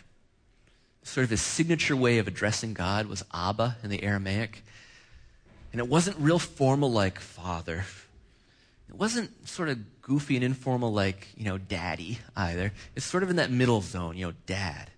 Sort 1.04 1.24
of 1.24 1.30
his 1.30 1.42
signature 1.42 1.96
way 1.96 2.18
of 2.18 2.28
addressing 2.28 2.74
God 2.74 3.06
was 3.06 3.24
Abba 3.34 3.76
in 3.82 3.90
the 3.90 4.02
Aramaic. 4.04 4.64
And 5.72 5.80
it 5.80 5.88
wasn't 5.88 6.16
real 6.18 6.38
formal 6.38 6.92
like 6.92 7.18
Father. 7.18 7.84
It 8.92 8.98
wasn't 8.98 9.48
sort 9.48 9.70
of 9.70 10.02
goofy 10.02 10.36
and 10.36 10.44
informal 10.44 10.92
like, 10.92 11.28
you 11.34 11.46
know, 11.46 11.56
daddy 11.56 12.18
either. 12.36 12.72
It's 12.94 13.06
sort 13.06 13.22
of 13.22 13.30
in 13.30 13.36
that 13.36 13.50
middle 13.50 13.80
zone, 13.80 14.18
you 14.18 14.26
know, 14.26 14.34
dad. 14.44 14.90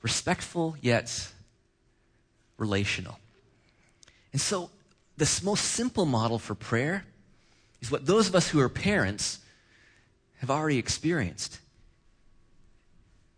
Respectful 0.00 0.76
yet 0.80 1.32
relational. 2.56 3.18
And 4.32 4.40
so 4.40 4.70
this 5.16 5.42
most 5.42 5.64
simple 5.64 6.06
model 6.06 6.38
for 6.38 6.54
prayer 6.54 7.04
is 7.80 7.90
what 7.90 8.06
those 8.06 8.28
of 8.28 8.36
us 8.36 8.48
who 8.48 8.60
are 8.60 8.68
parents 8.68 9.40
have 10.36 10.52
already 10.52 10.78
experienced. 10.78 11.58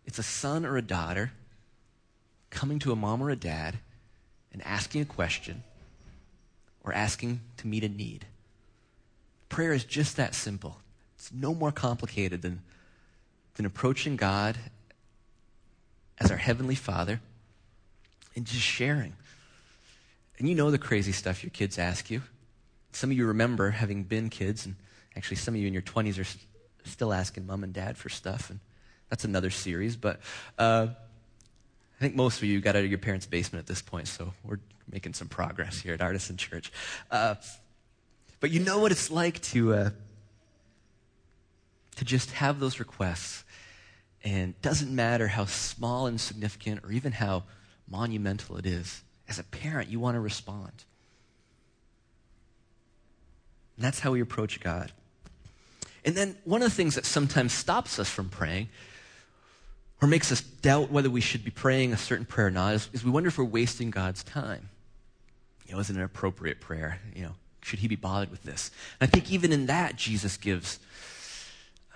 It's 0.05 0.19
a 0.19 0.23
son 0.23 0.67
or 0.67 0.77
a 0.77 0.83
daughter 0.83 1.31
coming 2.51 2.77
to 2.79 2.91
a 2.91 2.95
mom 2.95 3.23
or 3.23 3.31
a 3.31 3.35
dad 3.35 3.79
and 4.53 4.61
asking 4.63 5.01
a 5.01 5.05
question 5.05 5.63
or 6.83 6.93
asking 6.93 7.39
to 7.57 7.65
meet 7.65 7.83
a 7.83 7.89
need. 7.89 8.27
Prayer 9.51 9.73
is 9.73 9.83
just 9.83 10.15
that 10.15 10.33
simple. 10.33 10.77
It's 11.15 11.29
no 11.33 11.53
more 11.53 11.73
complicated 11.73 12.41
than, 12.41 12.61
than 13.55 13.65
approaching 13.65 14.15
God 14.15 14.57
as 16.17 16.31
our 16.31 16.37
Heavenly 16.37 16.73
Father 16.73 17.19
and 18.33 18.45
just 18.45 18.63
sharing. 18.63 19.13
And 20.39 20.47
you 20.47 20.55
know 20.55 20.71
the 20.71 20.77
crazy 20.77 21.11
stuff 21.11 21.43
your 21.43 21.49
kids 21.49 21.77
ask 21.77 22.09
you. 22.09 22.21
Some 22.93 23.11
of 23.11 23.17
you 23.17 23.27
remember 23.27 23.71
having 23.71 24.03
been 24.03 24.29
kids, 24.29 24.65
and 24.65 24.75
actually, 25.17 25.35
some 25.35 25.53
of 25.53 25.59
you 25.59 25.67
in 25.67 25.73
your 25.73 25.81
20s 25.81 26.17
are 26.17 26.87
still 26.87 27.11
asking 27.11 27.45
mom 27.45 27.65
and 27.65 27.73
dad 27.73 27.97
for 27.97 28.07
stuff, 28.07 28.49
and 28.49 28.61
that's 29.09 29.25
another 29.25 29.49
series. 29.49 29.97
But 29.97 30.21
uh, 30.57 30.87
I 30.89 31.99
think 31.99 32.15
most 32.15 32.37
of 32.37 32.45
you 32.45 32.61
got 32.61 32.77
out 32.77 32.85
of 32.85 32.89
your 32.89 32.99
parents' 32.99 33.25
basement 33.25 33.61
at 33.61 33.67
this 33.67 33.81
point, 33.81 34.07
so 34.07 34.31
we're 34.45 34.59
making 34.89 35.13
some 35.13 35.27
progress 35.27 35.81
here 35.81 35.93
at 35.93 36.01
Artisan 36.01 36.37
Church. 36.37 36.71
Uh, 37.11 37.35
but 38.41 38.51
you 38.51 38.59
know 38.59 38.79
what 38.79 38.91
it's 38.91 39.09
like 39.09 39.41
to 39.43 39.73
uh, 39.73 39.89
to 41.95 42.05
just 42.05 42.31
have 42.31 42.59
those 42.59 42.79
requests, 42.79 43.45
and 44.23 44.59
doesn't 44.61 44.93
matter 44.93 45.29
how 45.29 45.45
small 45.45 46.07
and 46.07 46.19
significant, 46.19 46.83
or 46.83 46.91
even 46.91 47.13
how 47.13 47.43
monumental 47.87 48.57
it 48.57 48.65
is. 48.65 49.03
As 49.29 49.39
a 49.39 49.43
parent, 49.43 49.89
you 49.89 49.99
want 49.99 50.15
to 50.15 50.19
respond. 50.19 50.71
And 53.77 53.85
that's 53.85 53.99
how 53.99 54.11
we 54.11 54.21
approach 54.21 54.59
God. 54.59 54.91
And 56.03 56.15
then 56.15 56.35
one 56.43 56.61
of 56.61 56.69
the 56.69 56.75
things 56.75 56.95
that 56.95 57.05
sometimes 57.05 57.53
stops 57.53 57.99
us 57.99 58.09
from 58.09 58.29
praying 58.29 58.69
or 60.01 60.07
makes 60.07 60.31
us 60.31 60.41
doubt 60.41 60.91
whether 60.91 61.09
we 61.09 61.21
should 61.21 61.43
be 61.43 61.51
praying 61.51 61.93
a 61.93 61.97
certain 61.97 62.25
prayer 62.25 62.47
or 62.47 62.51
not 62.51 62.73
is, 62.73 62.89
is 62.91 63.03
we 63.03 63.11
wonder 63.11 63.27
if 63.27 63.37
we're 63.37 63.43
wasting 63.43 63.91
God's 63.91 64.23
time. 64.23 64.69
You 65.67 65.75
know, 65.75 65.79
is 65.79 65.89
it 65.89 65.95
an 65.95 66.01
appropriate 66.01 66.59
prayer? 66.59 66.99
You 67.15 67.23
know, 67.23 67.35
should 67.61 67.79
he 67.79 67.87
be 67.87 67.95
bothered 67.95 68.31
with 68.31 68.43
this? 68.43 68.71
And 68.99 69.07
I 69.07 69.11
think 69.11 69.31
even 69.31 69.51
in 69.51 69.67
that, 69.67 69.95
Jesus 69.95 70.37
gives, 70.37 70.79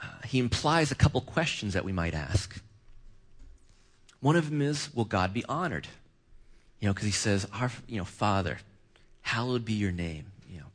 uh, 0.01 0.07
he 0.25 0.39
implies 0.39 0.91
a 0.91 0.95
couple 0.95 1.21
questions 1.21 1.73
that 1.73 1.83
we 1.83 1.91
might 1.91 2.13
ask. 2.13 2.61
One 4.19 4.35
of 4.35 4.49
them 4.49 4.61
is, 4.61 4.93
will 4.93 5.05
God 5.05 5.33
be 5.33 5.43
honored? 5.45 5.87
You 6.79 6.87
know, 6.87 6.93
because 6.93 7.05
he 7.05 7.11
says, 7.11 7.47
our, 7.53 7.71
you 7.87 7.97
know, 7.97 8.05
Father, 8.05 8.59
hallowed 9.21 9.65
be 9.65 9.73
your 9.73 9.91
name. 9.91 10.25
You 10.49 10.59
know, 10.59 10.65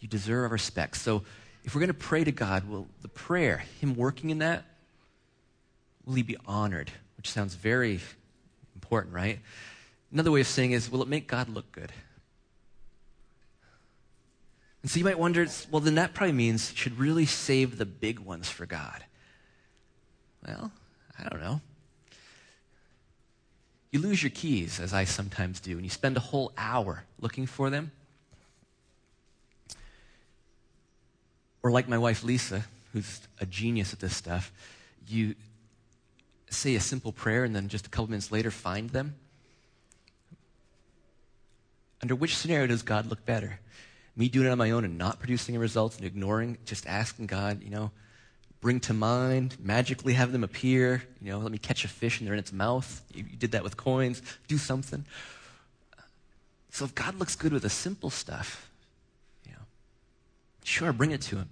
you 0.00 0.08
deserve 0.08 0.44
our 0.44 0.48
respect. 0.48 0.96
So 0.96 1.22
if 1.64 1.74
we're 1.74 1.80
going 1.80 1.88
to 1.88 1.94
pray 1.94 2.22
to 2.24 2.32
God, 2.32 2.68
will 2.68 2.86
the 3.02 3.08
prayer, 3.08 3.64
him 3.80 3.96
working 3.96 4.30
in 4.30 4.38
that, 4.38 4.64
will 6.04 6.14
he 6.14 6.22
be 6.22 6.36
honored? 6.46 6.90
Which 7.16 7.30
sounds 7.30 7.54
very 7.54 8.00
important, 8.74 9.14
right? 9.14 9.40
Another 10.12 10.30
way 10.30 10.40
of 10.40 10.46
saying 10.46 10.72
is, 10.72 10.90
will 10.90 11.02
it 11.02 11.08
make 11.08 11.26
God 11.26 11.48
look 11.48 11.70
good? 11.72 11.90
And 14.86 14.90
so 14.92 14.98
you 14.98 15.04
might 15.04 15.18
wonder, 15.18 15.44
well, 15.72 15.80
then 15.80 15.96
that 15.96 16.14
probably 16.14 16.32
means 16.32 16.70
you 16.70 16.76
should 16.76 16.96
really 16.96 17.26
save 17.26 17.76
the 17.76 17.84
big 17.84 18.20
ones 18.20 18.48
for 18.48 18.66
God. 18.66 19.04
Well, 20.46 20.70
I 21.18 21.28
don't 21.28 21.40
know. 21.40 21.60
You 23.90 23.98
lose 23.98 24.22
your 24.22 24.30
keys, 24.30 24.78
as 24.78 24.94
I 24.94 25.02
sometimes 25.02 25.58
do, 25.58 25.72
and 25.72 25.82
you 25.82 25.90
spend 25.90 26.16
a 26.16 26.20
whole 26.20 26.52
hour 26.56 27.02
looking 27.20 27.46
for 27.46 27.68
them. 27.68 27.90
Or, 31.64 31.72
like 31.72 31.88
my 31.88 31.98
wife 31.98 32.22
Lisa, 32.22 32.64
who's 32.92 33.22
a 33.40 33.46
genius 33.46 33.92
at 33.92 33.98
this 33.98 34.14
stuff, 34.14 34.52
you 35.08 35.34
say 36.48 36.76
a 36.76 36.80
simple 36.80 37.10
prayer 37.10 37.42
and 37.42 37.56
then 37.56 37.66
just 37.66 37.88
a 37.88 37.90
couple 37.90 38.10
minutes 38.10 38.30
later 38.30 38.52
find 38.52 38.90
them. 38.90 39.16
Under 42.00 42.14
which 42.14 42.36
scenario 42.36 42.68
does 42.68 42.84
God 42.84 43.06
look 43.06 43.26
better? 43.26 43.58
Me 44.16 44.28
doing 44.28 44.46
it 44.46 44.50
on 44.50 44.58
my 44.58 44.70
own 44.70 44.84
and 44.84 44.96
not 44.96 45.18
producing 45.18 45.58
results 45.58 45.96
and 45.96 46.06
ignoring, 46.06 46.56
just 46.64 46.86
asking 46.86 47.26
God, 47.26 47.62
you 47.62 47.70
know, 47.70 47.90
bring 48.60 48.80
to 48.80 48.94
mind, 48.94 49.56
magically 49.60 50.14
have 50.14 50.32
them 50.32 50.42
appear. 50.42 51.02
You 51.20 51.32
know, 51.32 51.38
let 51.38 51.52
me 51.52 51.58
catch 51.58 51.84
a 51.84 51.88
fish 51.88 52.18
and 52.18 52.26
they're 52.26 52.34
in 52.34 52.40
its 52.40 52.52
mouth. 52.52 53.02
You, 53.12 53.24
you 53.30 53.36
did 53.36 53.52
that 53.52 53.62
with 53.62 53.76
coins. 53.76 54.22
Do 54.48 54.56
something. 54.56 55.04
So 56.70 56.84
if 56.84 56.94
God 56.94 57.18
looks 57.18 57.36
good 57.36 57.52
with 57.52 57.62
the 57.62 57.70
simple 57.70 58.10
stuff, 58.10 58.70
you 59.44 59.52
know, 59.52 59.62
sure, 60.64 60.92
bring 60.92 61.10
it 61.10 61.20
to 61.22 61.36
Him. 61.36 61.48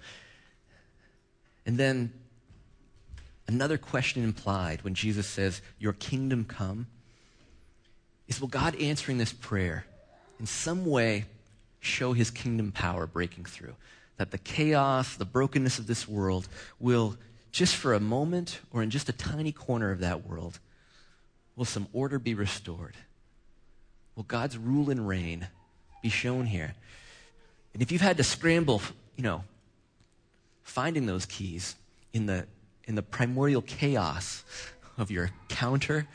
And 1.66 1.78
then 1.78 2.12
another 3.47 3.78
question 3.78 4.25
implied 4.25 4.83
when 4.83 4.94
Jesus 4.94 5.26
says, 5.26 5.62
Your 5.78 5.92
kingdom 5.92 6.44
come, 6.44 6.87
is 8.26 8.40
will 8.40 8.49
God 8.49 8.75
answering 8.76 9.18
this 9.18 9.33
prayer 9.33 9.87
in 10.40 10.47
some 10.47 10.85
way 10.87 11.26
show 11.84 12.12
His 12.12 12.30
kingdom 12.30 12.72
power 12.72 13.06
breaking 13.06 13.44
through? 13.44 13.74
that 14.16 14.30
the 14.30 14.38
chaos, 14.38 15.16
the 15.16 15.24
brokenness 15.24 15.78
of 15.78 15.86
this 15.86 16.08
world 16.08 16.48
will, 16.78 17.16
just 17.50 17.74
for 17.74 17.94
a 17.94 18.00
moment 18.00 18.60
or 18.72 18.82
in 18.82 18.90
just 18.90 19.08
a 19.08 19.12
tiny 19.12 19.52
corner 19.52 19.90
of 19.90 20.00
that 20.00 20.26
world, 20.26 20.58
will 21.56 21.64
some 21.64 21.88
order 21.92 22.18
be 22.18 22.34
restored? 22.34 22.94
Will 24.16 24.24
God's 24.24 24.56
rule 24.56 24.90
and 24.90 25.06
reign 25.08 25.48
be 26.02 26.08
shown 26.08 26.46
here? 26.46 26.74
And 27.72 27.82
if 27.82 27.90
you've 27.90 28.00
had 28.00 28.16
to 28.18 28.24
scramble, 28.24 28.82
you 29.16 29.24
know, 29.24 29.42
finding 30.62 31.06
those 31.06 31.26
keys 31.26 31.74
in 32.12 32.26
the, 32.26 32.46
in 32.84 32.94
the 32.94 33.02
primordial 33.02 33.62
chaos 33.62 34.44
of 34.96 35.10
your 35.10 35.30
counter, 35.48 36.06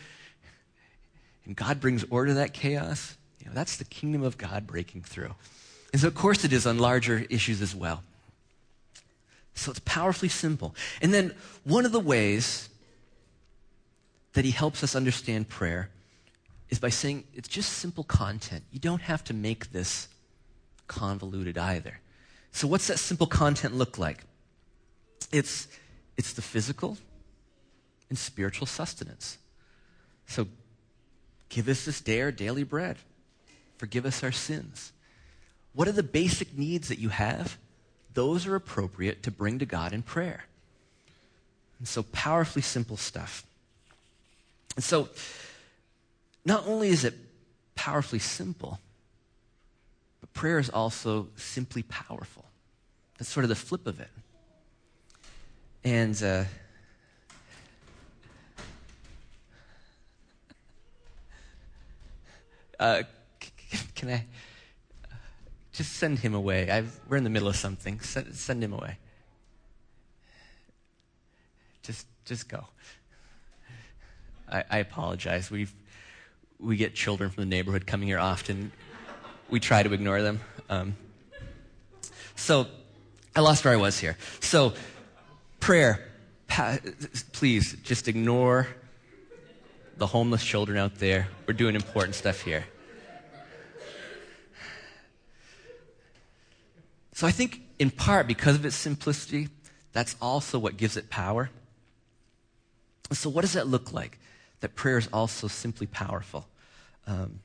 and 1.45 1.55
God 1.55 1.81
brings 1.81 2.05
order 2.09 2.29
to 2.29 2.33
that 2.35 2.53
chaos, 2.53 3.17
you 3.41 3.47
know, 3.47 3.53
that's 3.53 3.75
the 3.75 3.85
kingdom 3.85 4.23
of 4.23 4.38
God 4.38 4.65
breaking 4.65 5.01
through. 5.01 5.35
And 5.91 6.01
so, 6.01 6.08
of 6.08 6.15
course, 6.15 6.43
it 6.43 6.53
is 6.53 6.67
on 6.67 6.77
larger 6.77 7.25
issues 7.29 7.62
as 7.62 7.75
well. 7.75 8.03
So 9.55 9.72
it's 9.72 9.79
powerfully 9.79 10.29
simple. 10.29 10.75
And 11.01 11.13
then, 11.13 11.34
one 11.63 11.86
of 11.86 11.91
the 11.91 12.00
ways 12.00 12.69
that 14.34 14.46
he 14.46 14.51
helps 14.51 14.84
us 14.84 14.96
understand 14.96 15.50
prayer 15.50 15.89
is 16.69 16.79
by 16.79 16.89
saying 16.89 17.24
it's 17.34 17.48
just 17.48 17.74
simple 17.74 18.03
content. 18.03 18.63
You 18.72 18.79
don't 18.79 19.01
have 19.01 19.24
to 19.25 19.34
make 19.34 19.72
this 19.72 20.08
convoluted 20.88 21.58
either. 21.58 22.00
So, 22.51 22.67
what's 22.67 22.88
that 22.88 23.00
simple 23.00 23.27
content 23.27 23.74
look 23.74 23.98
like? 23.98 24.24
It's, 25.31 25.67
it's 26.17 26.34
the 26.34 26.41
physical 26.41 26.98
and 28.10 28.17
spiritual 28.17 28.67
sustenance. 28.67 29.39
So, 30.27 30.48
give 31.50 31.67
us 31.67 31.86
this 31.86 32.00
day 32.01 32.22
our 32.22 32.31
daily 32.31 32.63
bread, 32.63 32.98
forgive 33.77 34.05
us 34.05 34.24
our 34.24 34.31
sins 34.31 34.93
what 35.79 35.88
are 35.88 35.93
the 35.93 36.03
basic 36.03 36.57
needs 36.57 36.89
that 36.89 37.00
you 37.00 37.07
have? 37.07 37.57
Those 38.13 38.45
are 38.45 38.53
appropriate 38.53 39.24
to 39.24 39.31
bring 39.31 39.59
to 39.59 39.65
God 39.65 39.93
in 39.93 40.01
prayer. 40.01 40.43
And 41.77 41.88
so, 41.88 42.03
powerfully 42.03 42.63
simple 42.63 42.98
stuff. 42.98 43.45
And 44.75 44.83
so, 44.83 45.07
not 46.43 46.67
only 46.67 46.89
is 46.89 47.05
it 47.05 47.13
powerfully 47.75 48.19
simple, 48.19 48.81
but 50.19 50.33
prayer 50.33 50.59
is 50.59 50.69
also 50.69 51.29
simply 51.38 51.83
powerful. 51.83 52.43
That's 53.17 53.29
sort 53.29 53.45
of 53.45 53.50
the 53.50 53.55
flip 53.55 53.88
of 53.88 54.01
it. 54.01 54.09
And 55.86 56.21
uh, 56.21 56.43
uh, 62.81 63.03
can 63.95 64.09
I? 64.09 64.25
Just 65.79 65.93
send 65.93 66.19
him 66.19 66.36
away. 66.36 66.69
I've, 66.69 67.00
we're 67.07 67.15
in 67.15 67.24
the 67.24 67.29
middle 67.29 67.48
of 67.48 67.55
something. 67.55 68.01
Send, 68.01 68.36
send 68.36 68.62
him 68.62 68.74
away. 68.74 68.98
Just, 71.83 72.05
just 72.25 72.50
go. 72.50 72.65
I, 74.51 74.65
I 74.69 74.77
apologize. 74.79 75.50
we 75.50 75.69
we 76.59 76.75
get 76.75 76.95
children 76.95 77.29
from 77.29 77.43
the 77.43 77.50
neighborhood 77.50 77.88
coming 77.88 78.09
here 78.09 78.19
often. 78.19 78.74
We 79.50 79.62
try 79.62 79.81
to 79.81 79.93
ignore 79.93 80.21
them. 80.21 80.41
Um, 80.69 80.98
so, 82.36 82.67
I 83.33 83.39
lost 83.39 83.63
where 83.63 83.74
I 83.74 83.77
was 83.77 83.98
here. 83.98 84.17
So, 84.41 84.74
prayer. 85.62 86.09
Pa- 86.48 86.79
please, 87.31 87.77
just 87.83 88.09
ignore 88.09 88.67
the 89.95 90.07
homeless 90.07 90.43
children 90.43 90.77
out 90.77 90.95
there. 90.95 91.29
We're 91.48 91.53
doing 91.53 91.75
important 91.75 92.15
stuff 92.15 92.41
here. 92.41 92.65
So 97.19 97.27
I 97.27 97.31
think, 97.31 97.63
in 97.79 97.91
part, 97.91 98.27
because 98.27 98.55
of 98.55 98.65
its 98.65 98.77
simplicity, 98.77 99.49
that's 99.91 100.15
also 100.21 100.57
what 100.57 100.77
gives 100.77 100.95
it 100.95 101.09
power. 101.09 101.49
So, 103.11 103.29
what 103.29 103.41
does 103.41 103.51
that 103.51 103.67
look 103.67 103.91
like? 103.91 104.17
That 104.61 104.73
prayer 104.73 104.97
is 104.97 105.09
also 105.11 105.49
simply 105.49 105.85
powerful. 105.85 106.47
Um, 107.05 107.41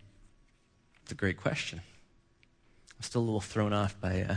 It's 1.02 1.10
a 1.10 1.16
great 1.16 1.38
question. 1.38 1.80
I'm 2.96 3.02
still 3.02 3.22
a 3.22 3.26
little 3.26 3.40
thrown 3.40 3.72
off 3.72 4.00
by, 4.00 4.22
uh, 4.22 4.36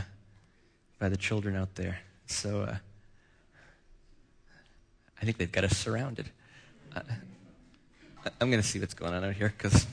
by 0.98 1.08
the 1.08 1.16
children 1.16 1.54
out 1.54 1.76
there. 1.76 2.00
So 2.26 2.62
uh, 2.62 2.76
I 5.22 5.24
think 5.24 5.36
they've 5.36 5.52
got 5.52 5.62
us 5.62 5.78
surrounded. 5.78 6.30
Uh, 6.96 7.02
I'm 8.40 8.50
going 8.50 8.60
to 8.60 8.68
see 8.68 8.80
what's 8.80 8.92
going 8.92 9.14
on 9.14 9.22
out 9.22 9.36
here 9.36 9.54
because. 9.56 9.86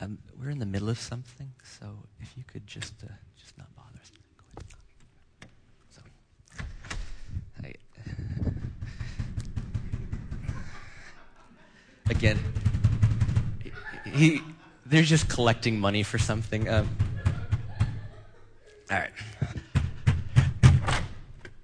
Um, 0.00 0.18
we're 0.38 0.50
in 0.50 0.58
the 0.58 0.66
middle 0.66 0.88
of 0.88 0.98
something, 0.98 1.52
so 1.62 1.86
if 2.20 2.36
you 2.36 2.42
could 2.46 2.66
just 2.66 2.94
uh, 3.04 3.12
just 3.38 3.56
not 3.56 3.68
bother 3.76 4.00
us. 4.00 4.10
So, 5.90 6.02
I, 7.62 7.74
again, 12.10 12.38
he, 14.12 14.42
they're 14.84 15.02
just 15.02 15.28
collecting 15.28 15.78
money 15.78 16.02
for 16.02 16.18
something. 16.18 16.68
Um, 16.68 16.88
all 18.90 18.98
right. 18.98 19.10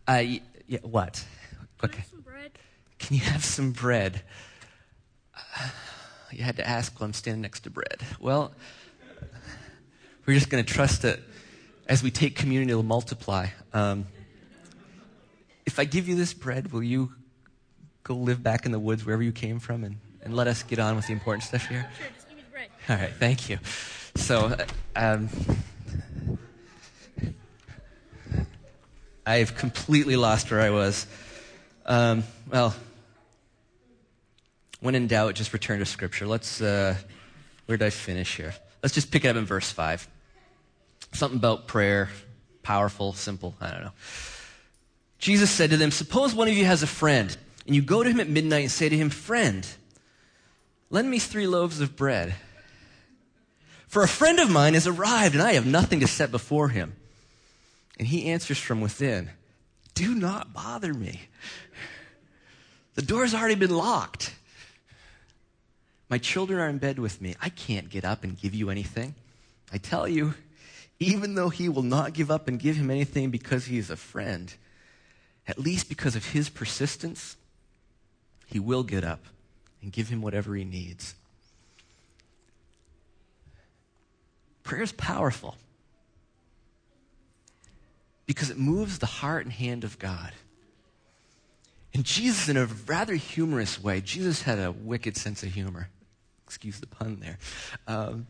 Uh, 0.06 0.24
yeah, 0.66 0.78
what? 0.82 1.24
Okay. 1.84 2.04
Can 2.98 3.16
you 3.16 3.22
have 3.22 3.44
some 3.44 3.72
bread? 3.72 4.22
Uh, 5.34 5.40
you 5.64 5.89
had 6.38 6.56
to 6.56 6.68
ask 6.68 6.98
while 6.98 7.06
I'm 7.06 7.12
standing 7.12 7.42
next 7.42 7.60
to 7.60 7.70
bread. 7.70 8.00
Well, 8.20 8.52
we're 10.26 10.34
just 10.34 10.50
going 10.50 10.64
to 10.64 10.72
trust 10.72 11.02
that 11.02 11.20
as 11.86 12.02
we 12.02 12.10
take 12.10 12.36
communion, 12.36 12.70
it'll 12.70 12.82
multiply. 12.84 13.48
Um, 13.72 14.06
if 15.66 15.78
I 15.78 15.84
give 15.84 16.08
you 16.08 16.14
this 16.14 16.32
bread, 16.32 16.72
will 16.72 16.82
you 16.82 17.12
go 18.04 18.14
live 18.14 18.42
back 18.42 18.64
in 18.64 18.72
the 18.72 18.78
woods 18.78 19.04
wherever 19.04 19.22
you 19.22 19.32
came 19.32 19.58
from 19.58 19.82
and, 19.84 19.96
and 20.22 20.34
let 20.34 20.46
us 20.46 20.62
get 20.62 20.78
on 20.78 20.96
with 20.96 21.08
the 21.08 21.12
important 21.12 21.42
stuff 21.42 21.66
here? 21.66 21.90
Sure, 21.98 22.08
just 22.14 22.28
give 22.28 22.36
me 22.36 22.44
the 22.44 22.50
bread. 22.52 22.68
All 22.88 22.96
right, 22.96 23.12
thank 23.18 23.50
you. 23.50 23.58
So, 24.14 24.46
uh, 24.46 24.66
um, 24.94 25.28
I've 29.26 29.56
completely 29.56 30.16
lost 30.16 30.50
where 30.50 30.60
I 30.60 30.70
was. 30.70 31.06
Um, 31.86 32.24
well, 32.50 32.74
when 34.80 34.94
in 34.94 35.06
doubt, 35.06 35.34
just 35.34 35.52
return 35.52 35.78
to 35.78 35.86
Scripture. 35.86 36.26
Let's, 36.26 36.60
uh, 36.60 36.96
where 37.66 37.78
did 37.78 37.86
I 37.86 37.90
finish 37.90 38.36
here? 38.36 38.54
Let's 38.82 38.94
just 38.94 39.10
pick 39.10 39.24
it 39.24 39.28
up 39.28 39.36
in 39.36 39.44
verse 39.44 39.70
5. 39.70 40.08
Something 41.12 41.38
about 41.38 41.66
prayer, 41.66 42.08
powerful, 42.62 43.12
simple, 43.12 43.54
I 43.60 43.70
don't 43.70 43.84
know. 43.84 43.92
Jesus 45.18 45.50
said 45.50 45.70
to 45.70 45.76
them, 45.76 45.90
Suppose 45.90 46.34
one 46.34 46.48
of 46.48 46.54
you 46.54 46.64
has 46.64 46.82
a 46.82 46.86
friend, 46.86 47.36
and 47.66 47.74
you 47.74 47.82
go 47.82 48.02
to 48.02 48.08
him 48.08 48.20
at 48.20 48.28
midnight 48.28 48.62
and 48.62 48.70
say 48.70 48.88
to 48.88 48.96
him, 48.96 49.10
Friend, 49.10 49.66
lend 50.88 51.10
me 51.10 51.18
three 51.18 51.46
loaves 51.46 51.80
of 51.80 51.94
bread. 51.94 52.34
For 53.86 54.02
a 54.02 54.08
friend 54.08 54.38
of 54.38 54.50
mine 54.50 54.74
has 54.74 54.86
arrived, 54.86 55.34
and 55.34 55.42
I 55.42 55.54
have 55.54 55.66
nothing 55.66 56.00
to 56.00 56.06
set 56.06 56.30
before 56.30 56.68
him. 56.68 56.94
And 57.98 58.08
he 58.08 58.26
answers 58.26 58.58
from 58.58 58.80
within, 58.80 59.30
Do 59.94 60.14
not 60.14 60.54
bother 60.54 60.94
me. 60.94 61.22
The 62.94 63.02
door's 63.02 63.34
already 63.34 63.56
been 63.56 63.76
locked. 63.76 64.34
My 66.10 66.18
children 66.18 66.58
are 66.58 66.68
in 66.68 66.78
bed 66.78 66.98
with 66.98 67.22
me. 67.22 67.36
I 67.40 67.50
can't 67.50 67.88
get 67.88 68.04
up 68.04 68.24
and 68.24 68.36
give 68.36 68.52
you 68.52 68.68
anything. 68.68 69.14
I 69.72 69.78
tell 69.78 70.08
you, 70.08 70.34
even 70.98 71.36
though 71.36 71.50
he 71.50 71.68
will 71.68 71.84
not 71.84 72.12
give 72.12 72.32
up 72.32 72.48
and 72.48 72.58
give 72.58 72.74
him 72.74 72.90
anything 72.90 73.30
because 73.30 73.66
he 73.66 73.78
is 73.78 73.90
a 73.90 73.96
friend, 73.96 74.52
at 75.46 75.56
least 75.56 75.88
because 75.88 76.16
of 76.16 76.26
his 76.26 76.48
persistence, 76.48 77.36
he 78.46 78.58
will 78.58 78.82
get 78.82 79.04
up 79.04 79.24
and 79.80 79.92
give 79.92 80.08
him 80.08 80.20
whatever 80.20 80.56
he 80.56 80.64
needs. 80.64 81.14
Prayer 84.64 84.82
is 84.82 84.92
powerful 84.92 85.56
because 88.26 88.50
it 88.50 88.58
moves 88.58 88.98
the 88.98 89.06
heart 89.06 89.44
and 89.44 89.52
hand 89.52 89.84
of 89.84 89.98
God. 89.98 90.32
And 91.94 92.04
Jesus, 92.04 92.48
in 92.48 92.56
a 92.56 92.66
rather 92.66 93.14
humorous 93.14 93.82
way, 93.82 94.00
Jesus 94.00 94.42
had 94.42 94.58
a 94.58 94.72
wicked 94.72 95.16
sense 95.16 95.42
of 95.42 95.52
humor. 95.52 95.88
Excuse 96.50 96.80
the 96.80 96.88
pun 96.88 97.20
there. 97.20 97.38
Um, 97.86 98.26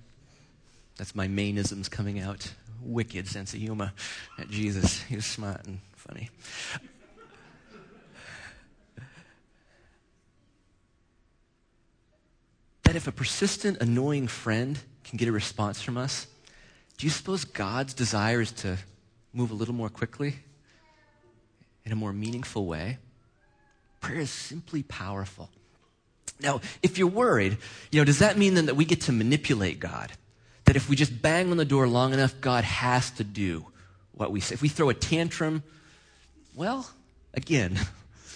that's 0.98 1.14
my 1.14 1.26
Maineisms 1.26 1.90
coming 1.90 2.20
out. 2.20 2.52
Wicked 2.82 3.26
sense 3.26 3.54
of 3.54 3.60
humor 3.60 3.92
at 4.38 4.50
Jesus. 4.50 5.00
He 5.04 5.16
was 5.16 5.24
smart 5.24 5.64
and 5.64 5.78
funny. 5.96 6.28
That 12.82 12.94
if 12.94 13.08
a 13.08 13.12
persistent, 13.12 13.78
annoying 13.80 14.28
friend 14.28 14.78
can 15.02 15.16
get 15.16 15.26
a 15.26 15.32
response 15.32 15.80
from 15.80 15.96
us, 15.96 16.26
do 16.98 17.06
you 17.06 17.10
suppose 17.10 17.46
God's 17.46 17.94
desire 17.94 18.42
is 18.42 18.52
to 18.52 18.76
move 19.32 19.50
a 19.50 19.54
little 19.54 19.74
more 19.74 19.88
quickly 19.88 20.36
in 21.86 21.92
a 21.92 21.96
more 21.96 22.12
meaningful 22.12 22.66
way? 22.66 22.98
Prayer 24.02 24.20
is 24.20 24.30
simply 24.30 24.82
powerful. 24.82 25.48
Now, 26.42 26.60
if 26.82 26.98
you're 26.98 27.08
worried, 27.08 27.58
you 27.90 28.00
know, 28.00 28.04
does 28.04 28.18
that 28.18 28.38
mean 28.38 28.54
then 28.54 28.66
that 28.66 28.76
we 28.76 28.84
get 28.84 29.02
to 29.02 29.12
manipulate 29.12 29.80
God? 29.80 30.12
That 30.64 30.76
if 30.76 30.88
we 30.88 30.96
just 30.96 31.20
bang 31.20 31.50
on 31.50 31.56
the 31.56 31.64
door 31.64 31.86
long 31.86 32.12
enough, 32.12 32.40
God 32.40 32.64
has 32.64 33.10
to 33.12 33.24
do 33.24 33.66
what 34.20 34.32
we 34.32 34.40
say? 34.40 34.54
If 34.54 34.60
we 34.60 34.68
throw 34.68 34.90
a 34.90 34.94
tantrum, 34.94 35.62
well, 36.54 36.90
again, 37.32 37.78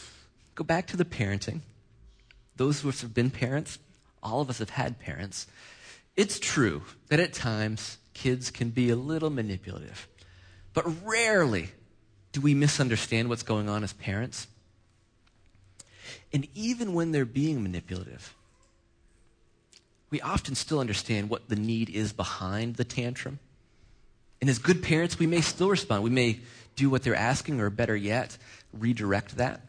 go 0.55 0.65
back 0.65 0.87
to 0.89 0.97
the 0.97 1.05
parenting. 1.05 1.61
Those 2.57 2.79
of 2.79 2.83
who 2.85 3.07
have 3.07 3.15
been 3.15 3.31
parents, 3.31 3.79
all 4.23 4.41
of 4.41 4.49
us 4.49 4.61
have 4.61 4.71
had 4.71 4.99
parents. 4.99 5.47
It's 6.17 6.39
true 6.39 6.83
that 7.09 7.21
at 7.21 7.35
times 7.35 7.99
kids 8.15 8.51
can 8.51 8.71
be 8.71 8.89
a 8.89 8.97
little 8.97 9.29
manipulative, 9.29 10.09
but 10.73 10.87
rarely 11.05 11.71
do 12.33 12.41
we 12.41 12.55
misunderstand 12.55 13.29
what's 13.29 13.43
going 13.43 13.69
on 13.69 13.85
as 13.85 13.93
parents. 13.93 14.47
And 16.33 16.47
even 16.55 16.95
when 16.95 17.13
they're 17.13 17.25
being 17.25 17.63
manipulative, 17.63 18.35
we 20.11 20.21
often 20.21 20.55
still 20.55 20.81
understand 20.81 21.29
what 21.29 21.49
the 21.49 21.57
need 21.57 21.91
is 21.91 22.13
behind 22.13 22.77
the 22.77 22.85
tantrum. 22.85 23.39
And 24.41 24.51
as 24.51 24.59
good 24.59 24.83
parents, 24.83 25.19
we 25.19 25.27
may 25.27 25.41
still 25.41 25.69
respond. 25.69 26.03
We 26.03 26.11
may 26.11 26.41
do 26.77 26.91
what 26.91 27.03
they're 27.03 27.15
asking, 27.15 27.61
or 27.61 27.71
better 27.71 27.97
yet, 27.97 28.37
redirect 28.73 29.37
that. 29.37 29.61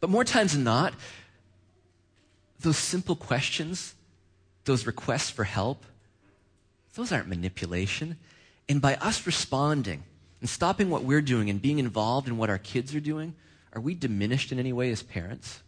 But 0.00 0.10
more 0.10 0.24
times 0.24 0.52
than 0.52 0.64
not, 0.64 0.94
those 2.60 2.78
simple 2.78 3.16
questions, 3.16 3.94
those 4.64 4.86
requests 4.86 5.30
for 5.30 5.44
help, 5.44 5.84
those 6.94 7.12
aren't 7.12 7.28
manipulation. 7.28 8.16
And 8.68 8.80
by 8.80 8.96
us 8.96 9.26
responding 9.26 10.02
and 10.40 10.48
stopping 10.48 10.90
what 10.90 11.04
we're 11.04 11.22
doing 11.22 11.48
and 11.50 11.60
being 11.60 11.78
involved 11.78 12.28
in 12.28 12.36
what 12.36 12.50
our 12.50 12.58
kids 12.58 12.94
are 12.94 13.00
doing, 13.00 13.34
are 13.72 13.80
we 13.80 13.94
diminished 13.94 14.52
in 14.52 14.58
any 14.58 14.72
way 14.72 14.90
as 14.90 15.02
parents? 15.02 15.60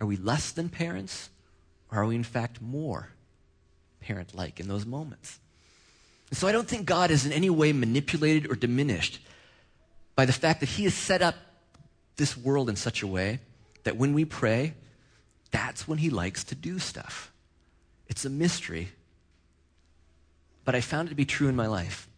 Are 0.00 0.06
we 0.06 0.16
less 0.16 0.50
than 0.50 0.68
parents? 0.68 1.30
Or 1.90 1.98
are 1.98 2.06
we, 2.06 2.16
in 2.16 2.24
fact, 2.24 2.60
more 2.60 3.10
parent 4.00 4.34
like 4.34 4.60
in 4.60 4.68
those 4.68 4.84
moments? 4.84 5.38
And 6.30 6.38
so 6.38 6.48
I 6.48 6.52
don't 6.52 6.66
think 6.66 6.86
God 6.86 7.10
is 7.10 7.24
in 7.24 7.32
any 7.32 7.50
way 7.50 7.72
manipulated 7.72 8.50
or 8.50 8.54
diminished 8.54 9.20
by 10.16 10.24
the 10.24 10.32
fact 10.32 10.60
that 10.60 10.70
He 10.70 10.84
has 10.84 10.94
set 10.94 11.22
up 11.22 11.36
this 12.16 12.36
world 12.36 12.68
in 12.68 12.76
such 12.76 13.02
a 13.02 13.06
way 13.06 13.40
that 13.84 13.96
when 13.96 14.14
we 14.14 14.24
pray, 14.24 14.74
that's 15.50 15.86
when 15.86 15.98
He 15.98 16.10
likes 16.10 16.44
to 16.44 16.54
do 16.54 16.78
stuff. 16.78 17.32
It's 18.08 18.24
a 18.24 18.30
mystery, 18.30 18.88
but 20.64 20.74
I 20.74 20.80
found 20.80 21.08
it 21.08 21.10
to 21.10 21.14
be 21.14 21.24
true 21.24 21.48
in 21.48 21.56
my 21.56 21.66
life. 21.66 22.08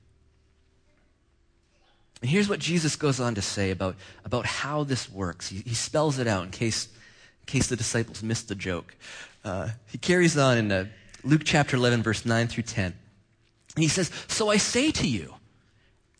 And 2.22 2.30
here's 2.30 2.48
what 2.48 2.60
Jesus 2.60 2.96
goes 2.96 3.20
on 3.20 3.34
to 3.34 3.42
say 3.42 3.70
about, 3.70 3.96
about 4.24 4.46
how 4.46 4.84
this 4.84 5.10
works. 5.10 5.48
He, 5.48 5.58
he 5.58 5.74
spells 5.74 6.18
it 6.18 6.26
out 6.26 6.44
in 6.44 6.50
case 6.50 6.88
case 7.46 7.68
the 7.68 7.76
disciples 7.76 8.22
missed 8.22 8.48
the 8.48 8.54
joke. 8.54 8.94
Uh, 9.44 9.70
he 9.86 9.98
carries 9.98 10.36
on 10.36 10.58
in 10.58 10.72
uh, 10.72 10.86
Luke 11.24 11.42
chapter 11.44 11.76
11, 11.76 12.02
verse 12.02 12.24
9 12.26 12.48
through 12.48 12.64
10. 12.64 12.94
And 13.74 13.82
he 13.82 13.88
says, 13.88 14.10
So 14.28 14.50
I 14.50 14.56
say 14.56 14.90
to 14.92 15.06
you, 15.06 15.34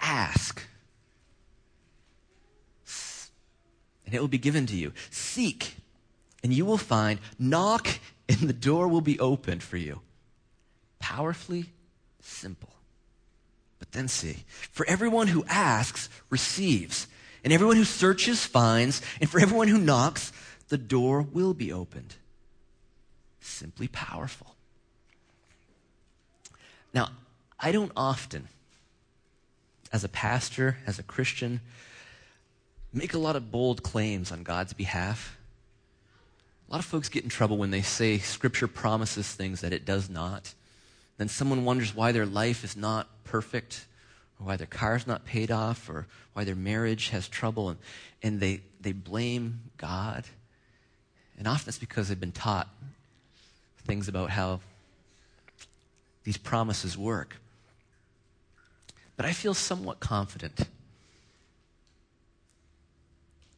ask, 0.00 0.62
and 4.06 4.14
it 4.14 4.20
will 4.20 4.28
be 4.28 4.38
given 4.38 4.66
to 4.66 4.76
you. 4.76 4.92
Seek, 5.10 5.74
and 6.42 6.52
you 6.52 6.64
will 6.64 6.78
find. 6.78 7.18
Knock, 7.38 7.88
and 8.28 8.48
the 8.48 8.52
door 8.52 8.88
will 8.88 9.00
be 9.00 9.18
opened 9.18 9.62
for 9.62 9.76
you. 9.76 10.00
Powerfully 10.98 11.66
simple. 12.20 12.70
But 13.78 13.92
then 13.92 14.08
see, 14.08 14.44
for 14.70 14.86
everyone 14.88 15.28
who 15.28 15.44
asks 15.48 16.08
receives, 16.30 17.08
and 17.44 17.52
everyone 17.52 17.76
who 17.76 17.84
searches 17.84 18.46
finds, 18.46 19.02
and 19.20 19.28
for 19.28 19.40
everyone 19.40 19.68
who 19.68 19.78
knocks, 19.78 20.32
the 20.68 20.78
door 20.78 21.22
will 21.22 21.54
be 21.54 21.72
opened. 21.72 22.16
Simply 23.40 23.88
powerful. 23.88 24.54
Now, 26.92 27.10
I 27.60 27.72
don't 27.72 27.92
often, 27.96 28.48
as 29.92 30.04
a 30.04 30.08
pastor, 30.08 30.78
as 30.86 30.98
a 30.98 31.02
Christian, 31.02 31.60
make 32.92 33.14
a 33.14 33.18
lot 33.18 33.36
of 33.36 33.50
bold 33.50 33.82
claims 33.82 34.32
on 34.32 34.42
God's 34.42 34.72
behalf. 34.72 35.36
A 36.68 36.72
lot 36.72 36.78
of 36.80 36.86
folks 36.86 37.08
get 37.08 37.22
in 37.22 37.30
trouble 37.30 37.56
when 37.56 37.70
they 37.70 37.82
say 37.82 38.18
Scripture 38.18 38.66
promises 38.66 39.32
things 39.32 39.60
that 39.60 39.72
it 39.72 39.84
does 39.84 40.10
not. 40.10 40.54
Then 41.16 41.28
someone 41.28 41.64
wonders 41.64 41.94
why 41.94 42.12
their 42.12 42.26
life 42.26 42.64
is 42.64 42.76
not 42.76 43.08
perfect, 43.24 43.86
or 44.38 44.46
why 44.46 44.56
their 44.56 44.66
car's 44.66 45.06
not 45.06 45.24
paid 45.24 45.50
off, 45.50 45.88
or 45.88 46.06
why 46.32 46.44
their 46.44 46.56
marriage 46.56 47.10
has 47.10 47.28
trouble, 47.28 47.70
and, 47.70 47.78
and 48.22 48.40
they, 48.40 48.62
they 48.80 48.92
blame 48.92 49.60
God. 49.76 50.24
And 51.38 51.46
often 51.46 51.68
it's 51.68 51.78
because 51.78 52.08
they've 52.08 52.18
been 52.18 52.32
taught 52.32 52.68
things 53.84 54.08
about 54.08 54.30
how 54.30 54.60
these 56.24 56.36
promises 56.36 56.96
work. 56.98 57.36
But 59.16 59.26
I 59.26 59.32
feel 59.32 59.54
somewhat 59.54 60.00
confident 60.00 60.68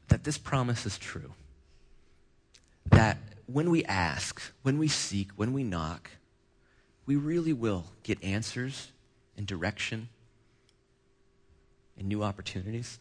that 0.09 0.25
this 0.25 0.38
promise 0.38 0.87
is 0.87 0.99
true. 0.99 1.33
That 2.91 3.19
when 3.47 3.71
we 3.71 3.85
ask, 3.85 4.41
when 4.62 4.79
we 4.79 4.88
seek, 4.88 5.31
when 5.37 5.53
we 5.53 5.64
knock, 5.64 6.11
we 7.07 7.17
really 7.17 7.53
will 7.53 7.87
get 8.03 8.23
answers 8.23 8.88
and 9.37 9.47
direction 9.47 10.09
and 11.97 12.09
new 12.09 12.23
opportunities. 12.23 12.99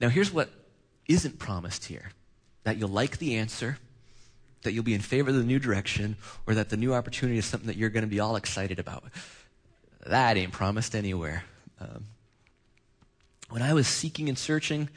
Now, 0.00 0.08
here's 0.08 0.32
what 0.32 0.50
isn't 1.08 1.38
promised 1.38 1.86
here 1.86 2.12
that 2.64 2.76
you'll 2.76 2.88
like 2.88 3.18
the 3.18 3.36
answer, 3.36 3.78
that 4.62 4.72
you'll 4.72 4.84
be 4.84 4.94
in 4.94 5.00
favor 5.00 5.30
of 5.30 5.36
the 5.36 5.42
new 5.42 5.58
direction, 5.58 6.16
or 6.46 6.54
that 6.54 6.70
the 6.70 6.76
new 6.76 6.94
opportunity 6.94 7.38
is 7.38 7.44
something 7.44 7.66
that 7.66 7.76
you're 7.76 7.90
going 7.90 8.04
to 8.04 8.10
be 8.10 8.20
all 8.20 8.36
excited 8.36 8.78
about. 8.78 9.04
That 10.06 10.36
ain't 10.36 10.52
promised 10.52 10.94
anywhere. 10.94 11.44
Um, 11.80 12.06
when 13.50 13.62
I 13.62 13.74
was 13.74 13.86
seeking 13.86 14.28
and 14.28 14.38
searching 14.38 14.88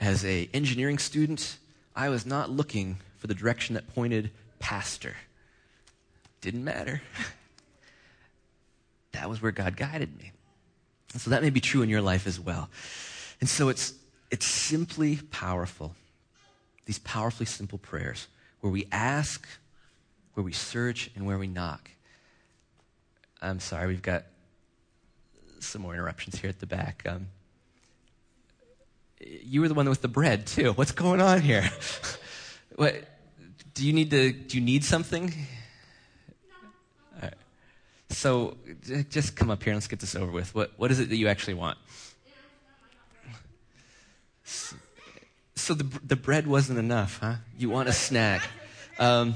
as 0.00 0.24
a 0.24 0.48
engineering 0.52 0.98
student, 0.98 1.58
I 1.94 2.08
was 2.08 2.26
not 2.26 2.50
looking 2.50 2.98
for 3.18 3.26
the 3.26 3.34
direction 3.34 3.74
that 3.74 3.92
pointed 3.94 4.30
pastor. 4.58 5.16
Didn't 6.40 6.64
matter. 6.64 7.02
that 9.12 9.28
was 9.28 9.40
where 9.40 9.52
God 9.52 9.76
guided 9.76 10.18
me. 10.18 10.32
And 11.12 11.20
so 11.22 11.30
that 11.30 11.42
may 11.42 11.50
be 11.50 11.60
true 11.60 11.82
in 11.82 11.88
your 11.88 12.00
life 12.00 12.26
as 12.26 12.40
well. 12.40 12.68
And 13.40 13.48
so 13.48 13.68
it's 13.68 13.94
it's 14.30 14.46
simply 14.46 15.16
powerful. 15.30 15.94
These 16.92 16.98
powerfully 16.98 17.46
simple 17.46 17.78
prayers 17.78 18.28
where 18.60 18.70
we 18.70 18.86
ask, 18.92 19.48
where 20.34 20.44
we 20.44 20.52
search, 20.52 21.10
and 21.16 21.24
where 21.24 21.38
we 21.38 21.46
knock. 21.46 21.90
I'm 23.40 23.60
sorry, 23.60 23.86
we've 23.86 24.02
got 24.02 24.24
some 25.58 25.80
more 25.80 25.94
interruptions 25.94 26.38
here 26.38 26.50
at 26.50 26.60
the 26.60 26.66
back. 26.66 27.02
Um, 27.06 27.28
you 29.18 29.62
were 29.62 29.68
the 29.68 29.72
one 29.72 29.88
with 29.88 30.02
the 30.02 30.08
bread 30.08 30.46
too. 30.46 30.74
What's 30.74 30.92
going 30.92 31.22
on 31.22 31.40
here? 31.40 31.66
what 32.76 32.94
do 33.72 33.86
you 33.86 33.94
need 33.94 34.10
to? 34.10 34.30
Do 34.30 34.58
you 34.58 34.62
need 34.62 34.84
something? 34.84 35.32
So 38.10 38.58
just 39.08 39.34
come 39.34 39.50
up 39.50 39.62
here 39.62 39.72
and 39.72 39.78
let's 39.78 39.88
get 39.88 40.00
this 40.00 40.14
over 40.14 40.30
with. 40.30 40.54
What 40.54 40.72
what 40.76 40.90
is 40.90 41.00
it 41.00 41.08
that 41.08 41.16
you 41.16 41.28
actually 41.28 41.54
want? 41.54 41.78
So 44.44 44.76
the 45.68 45.84
the 46.04 46.16
bread 46.16 46.46
wasn't 46.46 46.78
enough, 46.78 47.18
huh? 47.20 47.36
You 47.56 47.70
want 47.70 47.88
a 47.88 47.92
snack. 47.92 48.42
Um, 48.98 49.34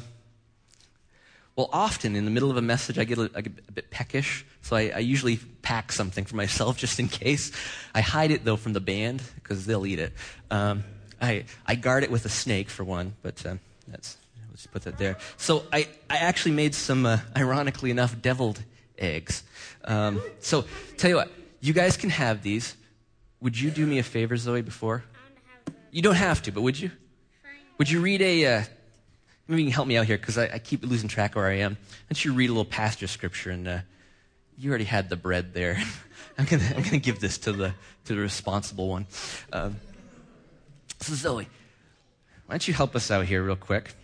well, 1.56 1.70
often 1.72 2.16
in 2.16 2.26
the 2.26 2.30
middle 2.30 2.50
of 2.50 2.58
a 2.58 2.62
message, 2.62 2.98
I 2.98 3.04
get 3.04 3.18
a, 3.18 3.42
bit 3.72 3.90
peckish, 3.90 4.44
so 4.60 4.76
I, 4.76 4.92
I, 4.94 4.98
usually 4.98 5.38
pack 5.62 5.90
something 5.90 6.26
for 6.26 6.36
myself 6.36 6.76
just 6.84 7.00
in 7.00 7.08
case. 7.08 7.50
I 7.94 8.02
hide 8.02 8.30
it 8.30 8.44
though 8.44 8.56
from 8.56 8.74
the 8.74 8.80
band 8.80 9.22
because 9.36 9.64
they'll 9.64 9.86
eat 9.86 9.98
it. 9.98 10.12
Um, 10.50 10.84
I 11.20 11.44
I 11.66 11.76
guard 11.76 12.02
it 12.02 12.10
with 12.10 12.26
a 12.26 12.28
snake 12.28 12.68
for 12.68 12.84
one, 12.84 13.14
but 13.22 13.44
um, 13.46 13.60
that's 13.88 14.18
let's 14.50 14.66
put 14.66 14.82
that 14.82 14.98
there. 14.98 15.16
So 15.38 15.64
I 15.72 15.88
I 16.10 16.18
actually 16.18 16.52
made 16.52 16.74
some, 16.74 17.06
uh, 17.06 17.18
ironically 17.34 17.90
enough, 17.90 18.20
deviled 18.20 18.62
eggs. 18.98 19.42
Um, 19.84 20.20
so 20.40 20.64
tell 20.98 21.08
you 21.08 21.16
what, 21.16 21.30
you 21.60 21.72
guys 21.72 21.96
can 21.96 22.10
have 22.10 22.42
these. 22.42 22.76
Would 23.40 23.58
you 23.58 23.70
do 23.70 23.86
me 23.86 23.98
a 23.98 24.02
favor, 24.02 24.36
Zoe? 24.36 24.60
Before 24.60 25.04
you 25.96 26.02
don't 26.02 26.14
have 26.14 26.42
to, 26.42 26.52
but 26.52 26.60
would 26.60 26.78
you? 26.78 26.90
Would 27.78 27.88
you 27.90 28.02
read 28.02 28.20
a 28.20 28.46
uh, 28.46 28.62
Maybe 29.48 29.62
you 29.62 29.68
can 29.68 29.72
help 29.72 29.88
me 29.88 29.96
out 29.96 30.04
here 30.04 30.18
because 30.18 30.36
I, 30.36 30.44
I, 30.52 30.58
keep 30.58 30.84
losing 30.84 31.08
track 31.08 31.30
of 31.30 31.36
where 31.36 31.46
I 31.46 31.58
am. 31.58 31.72
Why 31.72 31.86
don't 32.10 32.22
you 32.22 32.34
read 32.34 32.50
a 32.50 32.52
little 32.52 32.66
pastor 32.66 33.06
scripture 33.06 33.50
and 33.50 33.66
uh, 33.66 33.78
you 34.58 34.68
already 34.68 34.84
had 34.84 35.08
the 35.08 35.16
bread 35.16 35.54
there. 35.54 35.82
I'm 36.38 36.44
gonna 36.44 36.70
I'm 36.76 36.82
gonna 36.82 36.98
give 36.98 37.20
this 37.20 37.38
to 37.38 37.52
the 37.52 37.72
to 38.04 38.14
the 38.14 38.20
responsible 38.20 38.88
one. 38.88 39.06
Um, 39.54 39.76
so 41.00 41.14
Zoe, 41.14 41.48
why 42.44 42.52
don't 42.52 42.68
you 42.68 42.74
help 42.74 42.94
us 42.94 43.10
out 43.10 43.24
here 43.24 43.42
real 43.42 43.56
quick 43.56 43.94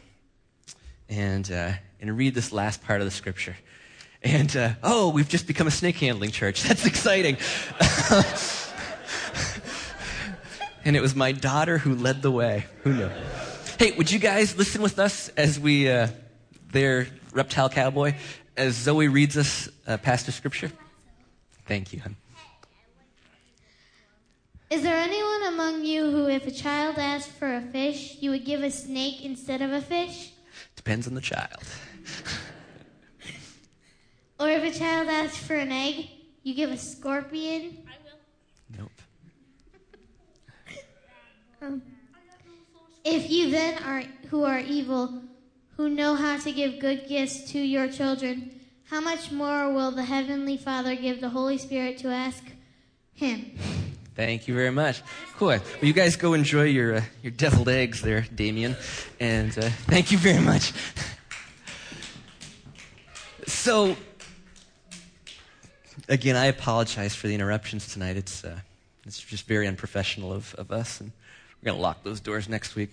and 1.11 1.51
uh, 1.53 1.73
and 2.01 2.17
read 2.17 2.35
this 2.35 2.53
last 2.53 2.83
part 2.83 3.03
of 3.03 3.05
the 3.05 3.11
scripture. 3.11 3.57
And 4.23 4.57
uh, 4.57 4.71
oh, 4.83 5.11
we've 5.11 5.29
just 5.29 5.47
become 5.47 5.67
a 5.67 5.71
snake 5.71 5.97
handling 5.97 6.31
church. 6.31 6.63
That's 6.67 6.87
exciting. 6.87 7.37
and 10.85 10.97
it 10.97 11.01
was 11.01 11.15
my 11.15 11.33
daughter 11.33 11.79
who 11.79 11.95
led 11.95 12.23
the 12.23 12.31
way. 12.31 12.67
Who 12.83 12.93
knew? 12.93 13.11
Hey, 13.79 13.93
would 13.93 14.11
you 14.11 14.19
guys 14.19 14.57
listen 14.57 14.83
with 14.83 14.99
us 14.99 15.29
as 15.31 15.59
we, 15.59 15.89
uh, 15.89 16.09
their 16.71 17.09
reptile 17.33 17.69
cowboy, 17.69 18.15
as 18.57 18.75
Zoe 18.75 19.09
reads 19.09 19.37
us 19.37 19.69
uh, 19.87 19.97
past 19.97 20.27
the 20.27 20.33
scripture? 20.33 20.71
Thank 21.67 21.93
you, 21.93 22.01
hon. 22.01 22.17
Is 24.71 24.83
there 24.83 24.97
anyone 24.97 25.53
among 25.53 25.85
you 25.85 26.11
who, 26.11 26.29
if 26.29 26.47
a 26.47 26.51
child 26.51 26.97
asked 26.99 27.31
for 27.33 27.55
a 27.55 27.61
fish, 27.61 28.17
you 28.21 28.31
would 28.31 28.47
give 28.47 28.63
a 28.63 28.71
snake 28.71 29.23
instead 29.23 29.61
of 29.61 29.71
a 29.71 29.83
fish? 29.83 30.33
Depends 30.77 31.07
on 31.07 31.15
the 31.15 31.21
child. 31.21 31.63
or 34.41 34.49
if 34.49 34.63
a 34.63 34.79
child 34.79 35.09
asked 35.09 35.39
for 35.39 35.55
an 35.55 35.71
egg, 35.71 36.09
you 36.43 36.55
give 36.55 36.71
a 36.71 36.79
scorpion? 36.79 37.85
I 37.87 37.97
will. 38.03 38.79
Nope. 38.79 39.02
If 43.05 43.31
you 43.31 43.51
then 43.51 43.83
are 43.83 44.05
who 44.29 44.45
are 44.45 44.59
evil, 44.59 45.23
who 45.77 45.89
know 45.89 46.15
how 46.15 46.39
to 46.39 46.53
give 46.53 46.79
good 46.79 47.07
gifts 47.09 47.51
to 47.53 47.59
your 47.59 47.89
children, 47.89 48.61
how 48.85 49.01
much 49.01 49.31
more 49.31 49.73
will 49.73 49.91
the 49.91 50.05
heavenly 50.05 50.57
Father 50.57 50.95
give 50.95 51.21
the 51.21 51.31
Holy 51.31 51.59
Spirit 51.59 51.99
to 51.99 52.09
ask 52.09 52.43
him? 53.15 53.53
Thank 54.15 54.47
you 54.47 54.55
very 54.55 54.71
much. 54.71 55.03
Cool. 55.39 55.49
Well, 55.49 55.61
you 55.81 55.95
guys 55.95 56.17
go 56.17 56.35
enjoy 56.35 56.65
your 56.65 56.97
uh, 56.97 57.03
your 57.23 57.33
deviled 57.33 57.71
eggs 57.71 58.03
there, 58.03 58.27
Damien, 58.35 58.77
and 59.19 59.57
uh, 59.59 59.71
thank 59.87 60.13
you 60.13 60.19
very 60.19 60.41
much. 60.41 60.73
so, 63.47 63.97
again, 66.11 66.37
I 66.37 66.47
apologize 66.47 67.15
for 67.15 67.27
the 67.27 67.35
interruptions 67.35 67.91
tonight. 67.91 68.19
It's 68.19 68.45
uh, 68.45 68.61
it's 69.07 69.19
just 69.19 69.47
very 69.47 69.67
unprofessional 69.67 70.31
of, 70.31 70.55
of 70.57 70.71
us, 70.71 71.01
and 71.01 71.13
we're 71.63 71.67
going 71.67 71.79
to 71.79 71.83
lock 71.83 72.03
those 72.03 72.19
doors 72.21 72.49
next 72.49 72.75
week. 72.75 72.91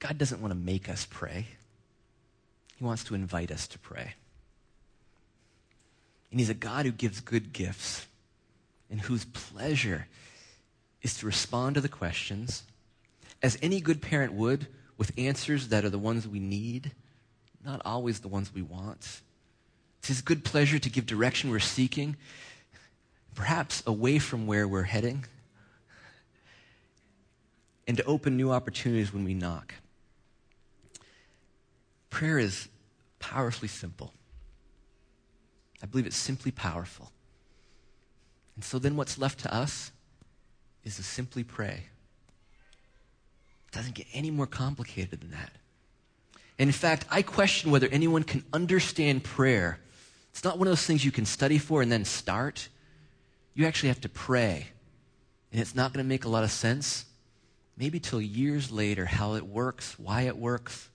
God 0.00 0.18
doesn't 0.18 0.42
want 0.42 0.52
to 0.52 0.58
make 0.58 0.88
us 0.88 1.06
pray. 1.08 1.46
He 2.76 2.84
wants 2.84 3.04
to 3.04 3.14
invite 3.14 3.50
us 3.50 3.66
to 3.68 3.78
pray. 3.78 4.14
And 6.30 6.38
He's 6.38 6.50
a 6.50 6.54
God 6.54 6.84
who 6.84 6.92
gives 6.92 7.20
good 7.20 7.54
gifts 7.54 8.06
and 8.90 9.00
whose 9.00 9.24
pleasure 9.24 10.08
is 11.02 11.16
to 11.18 11.26
respond 11.26 11.74
to 11.76 11.80
the 11.80 11.88
questions 11.88 12.64
as 13.42 13.58
any 13.62 13.80
good 13.80 14.02
parent 14.02 14.34
would 14.34 14.66
with 14.98 15.12
answers 15.16 15.68
that 15.68 15.84
are 15.84 15.90
the 15.90 15.98
ones 15.98 16.28
we 16.28 16.38
need 16.38 16.92
not 17.68 17.82
always 17.84 18.20
the 18.20 18.28
ones 18.28 18.52
we 18.54 18.62
want. 18.62 19.20
It's 19.98 20.08
His 20.08 20.22
good 20.22 20.42
pleasure 20.42 20.78
to 20.78 20.88
give 20.88 21.04
direction 21.04 21.50
we're 21.50 21.58
seeking, 21.58 22.16
perhaps 23.34 23.82
away 23.86 24.18
from 24.18 24.46
where 24.46 24.66
we're 24.66 24.84
heading, 24.84 25.26
and 27.86 27.96
to 27.98 28.04
open 28.04 28.38
new 28.38 28.50
opportunities 28.50 29.12
when 29.12 29.22
we 29.22 29.34
knock. 29.34 29.74
Prayer 32.08 32.38
is 32.38 32.68
powerfully 33.18 33.68
simple. 33.68 34.14
I 35.82 35.86
believe 35.86 36.06
it's 36.06 36.16
simply 36.16 36.50
powerful. 36.50 37.12
And 38.56 38.64
so 38.64 38.78
then 38.78 38.96
what's 38.96 39.18
left 39.18 39.40
to 39.40 39.54
us 39.54 39.92
is 40.84 40.96
to 40.96 41.02
simply 41.02 41.44
pray. 41.44 41.84
It 43.66 43.72
doesn't 43.72 43.94
get 43.94 44.06
any 44.14 44.30
more 44.30 44.46
complicated 44.46 45.20
than 45.20 45.32
that. 45.32 45.52
In 46.58 46.72
fact, 46.72 47.06
I 47.08 47.22
question 47.22 47.70
whether 47.70 47.88
anyone 47.88 48.24
can 48.24 48.44
understand 48.52 49.22
prayer. 49.22 49.78
It's 50.30 50.42
not 50.42 50.58
one 50.58 50.66
of 50.66 50.72
those 50.72 50.84
things 50.84 51.04
you 51.04 51.12
can 51.12 51.24
study 51.24 51.58
for 51.58 51.82
and 51.82 51.90
then 51.90 52.04
start. 52.04 52.68
You 53.54 53.66
actually 53.66 53.90
have 53.90 54.00
to 54.02 54.08
pray. 54.08 54.66
And 55.52 55.60
it's 55.60 55.74
not 55.74 55.92
going 55.92 56.04
to 56.04 56.08
make 56.08 56.24
a 56.24 56.28
lot 56.28 56.44
of 56.44 56.50
sense, 56.50 57.04
maybe 57.76 58.00
till 58.00 58.20
years 58.20 58.70
later, 58.70 59.06
how 59.06 59.34
it 59.34 59.46
works, 59.46 59.98
why 59.98 60.22
it 60.22 60.36
works, 60.36 60.88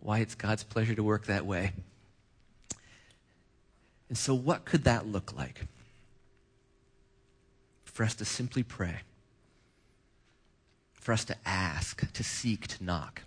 why 0.00 0.18
it's 0.18 0.34
God's 0.34 0.64
pleasure 0.64 0.94
to 0.94 1.02
work 1.02 1.26
that 1.26 1.46
way. 1.46 1.72
And 4.08 4.18
so, 4.18 4.34
what 4.34 4.64
could 4.64 4.84
that 4.84 5.06
look 5.06 5.36
like? 5.36 5.66
For 7.84 8.04
us 8.04 8.14
to 8.16 8.24
simply 8.24 8.62
pray, 8.62 9.00
for 10.94 11.12
us 11.12 11.24
to 11.26 11.36
ask, 11.44 12.10
to 12.12 12.22
seek, 12.22 12.66
to 12.68 12.84
knock. 12.84 13.22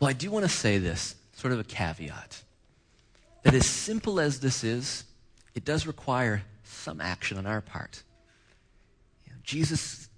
Well, 0.00 0.08
I 0.08 0.14
do 0.14 0.30
want 0.30 0.46
to 0.46 0.50
say 0.50 0.78
this, 0.78 1.14
sort 1.34 1.52
of 1.52 1.60
a 1.60 1.64
caveat, 1.64 2.42
that 3.42 3.54
as 3.54 3.66
simple 3.66 4.18
as 4.18 4.40
this 4.40 4.64
is, 4.64 5.04
it 5.54 5.64
does 5.64 5.86
require 5.86 6.42
some 6.64 7.00
action 7.02 7.36
on 7.36 7.46
our 7.46 7.60
part. 7.60 8.02
You 9.26 9.32
know, 9.32 9.38
Jesus 9.42 10.08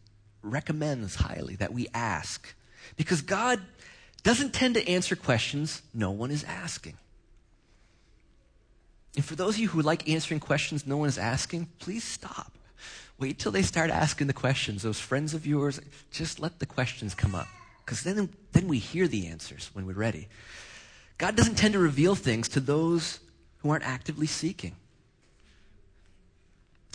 recommends 0.43 1.17
highly 1.17 1.57
that 1.57 1.73
we 1.73 1.89
ask 1.93 2.55
because 2.97 3.23
God 3.23 3.61
doesn't 4.23 4.55
tend 4.55 4.75
to 4.75 4.89
answer 4.89 5.17
questions 5.17 5.83
no 5.93 6.13
one 6.13 6.31
is 6.31 6.45
asking. 6.45 6.97
And 9.17 9.25
for 9.25 9.35
those 9.35 9.55
of 9.57 9.61
you 9.61 9.69
who 9.69 9.83
like 9.83 10.09
answering 10.09 10.41
questions 10.41 10.87
no 10.87 10.97
one 10.97 11.09
is 11.09 11.19
asking, 11.19 11.69
please 11.81 12.05
stop. 12.05 12.53
Wait 13.19 13.39
till 13.39 13.53
they 13.53 13.63
start 13.63 13.91
asking 13.91 14.29
the 14.29 14.33
questions. 14.33 14.83
Those 14.83 15.01
friends 15.01 15.35
of 15.35 15.45
yours, 15.45 15.81
just 16.13 16.41
let 16.41 16.61
the 16.61 16.67
questions 16.67 17.15
come 17.15 17.35
up. 17.35 17.49
Because 17.85 18.03
then, 18.03 18.31
then 18.53 18.69
we 18.69 18.79
hear 18.79 19.09
the 19.09 19.27
answers 19.27 19.71
when 19.73 19.87
we're 19.87 19.95
ready. 19.95 20.29
God 21.19 21.37
doesn't 21.37 21.57
tend 21.57 21.75
to 21.75 21.79
reveal 21.79 22.15
things 22.15 22.49
to 22.51 22.61
those 22.61 23.21
who 23.59 23.71
aren't 23.71 23.87
actively 23.87 24.27
seeking. 24.27 24.75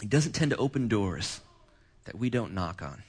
He 0.01 0.07
doesn't 0.07 0.33
tend 0.33 0.51
to 0.51 0.57
open 0.57 0.87
doors 0.87 1.41
that 2.05 2.15
we 2.17 2.29
don't 2.29 2.53
knock 2.53 2.81
on. 2.81 3.03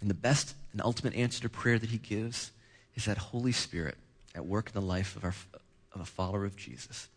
And 0.00 0.08
the 0.08 0.14
best 0.14 0.54
and 0.72 0.80
ultimate 0.80 1.14
answer 1.14 1.42
to 1.42 1.48
prayer 1.48 1.78
that 1.78 1.90
he 1.90 1.98
gives 1.98 2.52
is 2.94 3.04
that 3.04 3.18
Holy 3.18 3.52
Spirit 3.52 3.96
at 4.34 4.46
work 4.46 4.68
in 4.68 4.72
the 4.72 4.86
life 4.86 5.16
of, 5.16 5.24
our, 5.24 5.34
of 5.92 6.00
a 6.00 6.04
follower 6.04 6.44
of 6.44 6.56
Jesus. 6.56 7.08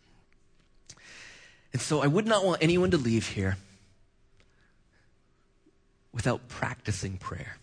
And 1.74 1.82
so 1.82 2.02
I 2.02 2.08
would 2.08 2.26
not 2.26 2.44
want 2.44 2.62
anyone 2.62 2.92
to 2.92 2.98
leave 2.98 3.28
here 3.28 3.58
without 6.12 6.48
practicing 6.50 7.18
prayer, 7.18 7.58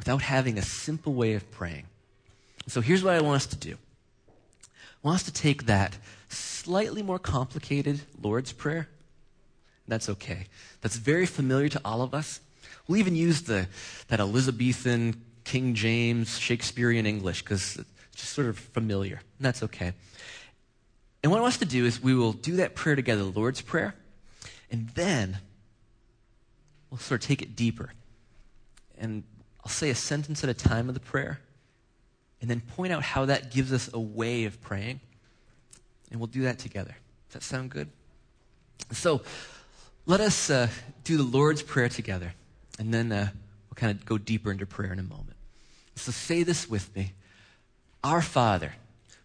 without 0.00 0.22
having 0.22 0.56
a 0.56 0.62
simple 0.62 1.12
way 1.12 1.34
of 1.34 1.50
praying. 1.50 1.84
So 2.66 2.80
here's 2.80 3.04
what 3.04 3.12
I 3.12 3.20
want 3.20 3.36
us 3.36 3.46
to 3.48 3.56
do. 3.56 3.76
I 4.72 5.08
want 5.08 5.16
us 5.16 5.24
to 5.24 5.32
take 5.32 5.66
that 5.66 5.98
slightly 6.30 7.02
more 7.02 7.18
complicated 7.18 8.00
Lord's 8.22 8.50
Prayer. 8.50 8.88
That's 9.86 10.08
okay. 10.08 10.46
That's 10.80 10.96
very 10.96 11.26
familiar 11.26 11.68
to 11.68 11.80
all 11.84 12.00
of 12.00 12.14
us. 12.14 12.40
We'll 12.88 12.96
even 12.96 13.14
use 13.14 13.42
the, 13.42 13.68
that 14.08 14.20
Elizabethan, 14.20 15.20
King 15.44 15.74
James, 15.74 16.38
Shakespearean 16.38 17.04
English 17.04 17.42
because 17.42 17.76
it's 17.76 18.22
just 18.22 18.32
sort 18.32 18.46
of 18.46 18.58
familiar. 18.58 19.20
And 19.36 19.44
that's 19.44 19.62
okay. 19.64 19.92
And 21.22 21.30
what 21.30 21.36
I 21.36 21.42
want 21.42 21.52
us 21.52 21.58
to 21.58 21.66
do 21.66 21.84
is 21.84 22.02
we 22.02 22.14
will 22.14 22.32
do 22.32 22.56
that 22.56 22.74
prayer 22.74 22.96
together, 22.96 23.22
the 23.22 23.38
Lord's 23.38 23.60
Prayer, 23.60 23.94
and 24.70 24.88
then 24.94 25.40
we'll 26.90 26.96
sort 27.00 27.22
of 27.22 27.28
take 27.28 27.42
it 27.42 27.54
deeper. 27.54 27.90
And 28.96 29.24
I'll 29.64 29.70
say 29.70 29.90
a 29.90 29.94
sentence 29.94 30.42
at 30.42 30.50
a 30.50 30.54
time 30.54 30.88
of 30.88 30.94
the 30.94 31.00
prayer, 31.00 31.40
and 32.40 32.50
then 32.50 32.60
point 32.60 32.92
out 32.92 33.02
how 33.02 33.26
that 33.26 33.50
gives 33.50 33.72
us 33.72 33.90
a 33.92 34.00
way 34.00 34.44
of 34.44 34.60
praying. 34.60 35.00
And 36.10 36.18
we'll 36.18 36.26
do 36.26 36.42
that 36.42 36.58
together. 36.58 36.96
Does 37.28 37.34
that 37.34 37.42
sound 37.42 37.70
good? 37.70 37.88
So 38.92 39.22
let 40.06 40.20
us 40.20 40.50
uh, 40.50 40.68
do 41.04 41.16
the 41.16 41.22
Lord's 41.22 41.62
Prayer 41.62 41.88
together, 41.88 42.34
and 42.78 42.92
then 42.92 43.12
uh, 43.12 43.28
we'll 43.68 43.76
kind 43.76 43.92
of 43.92 44.04
go 44.04 44.18
deeper 44.18 44.50
into 44.50 44.66
prayer 44.66 44.92
in 44.92 44.98
a 44.98 45.04
moment. 45.04 45.36
So 45.96 46.12
say 46.12 46.42
this 46.42 46.68
with 46.68 46.94
me 46.96 47.12
Our 48.02 48.22
Father, 48.22 48.74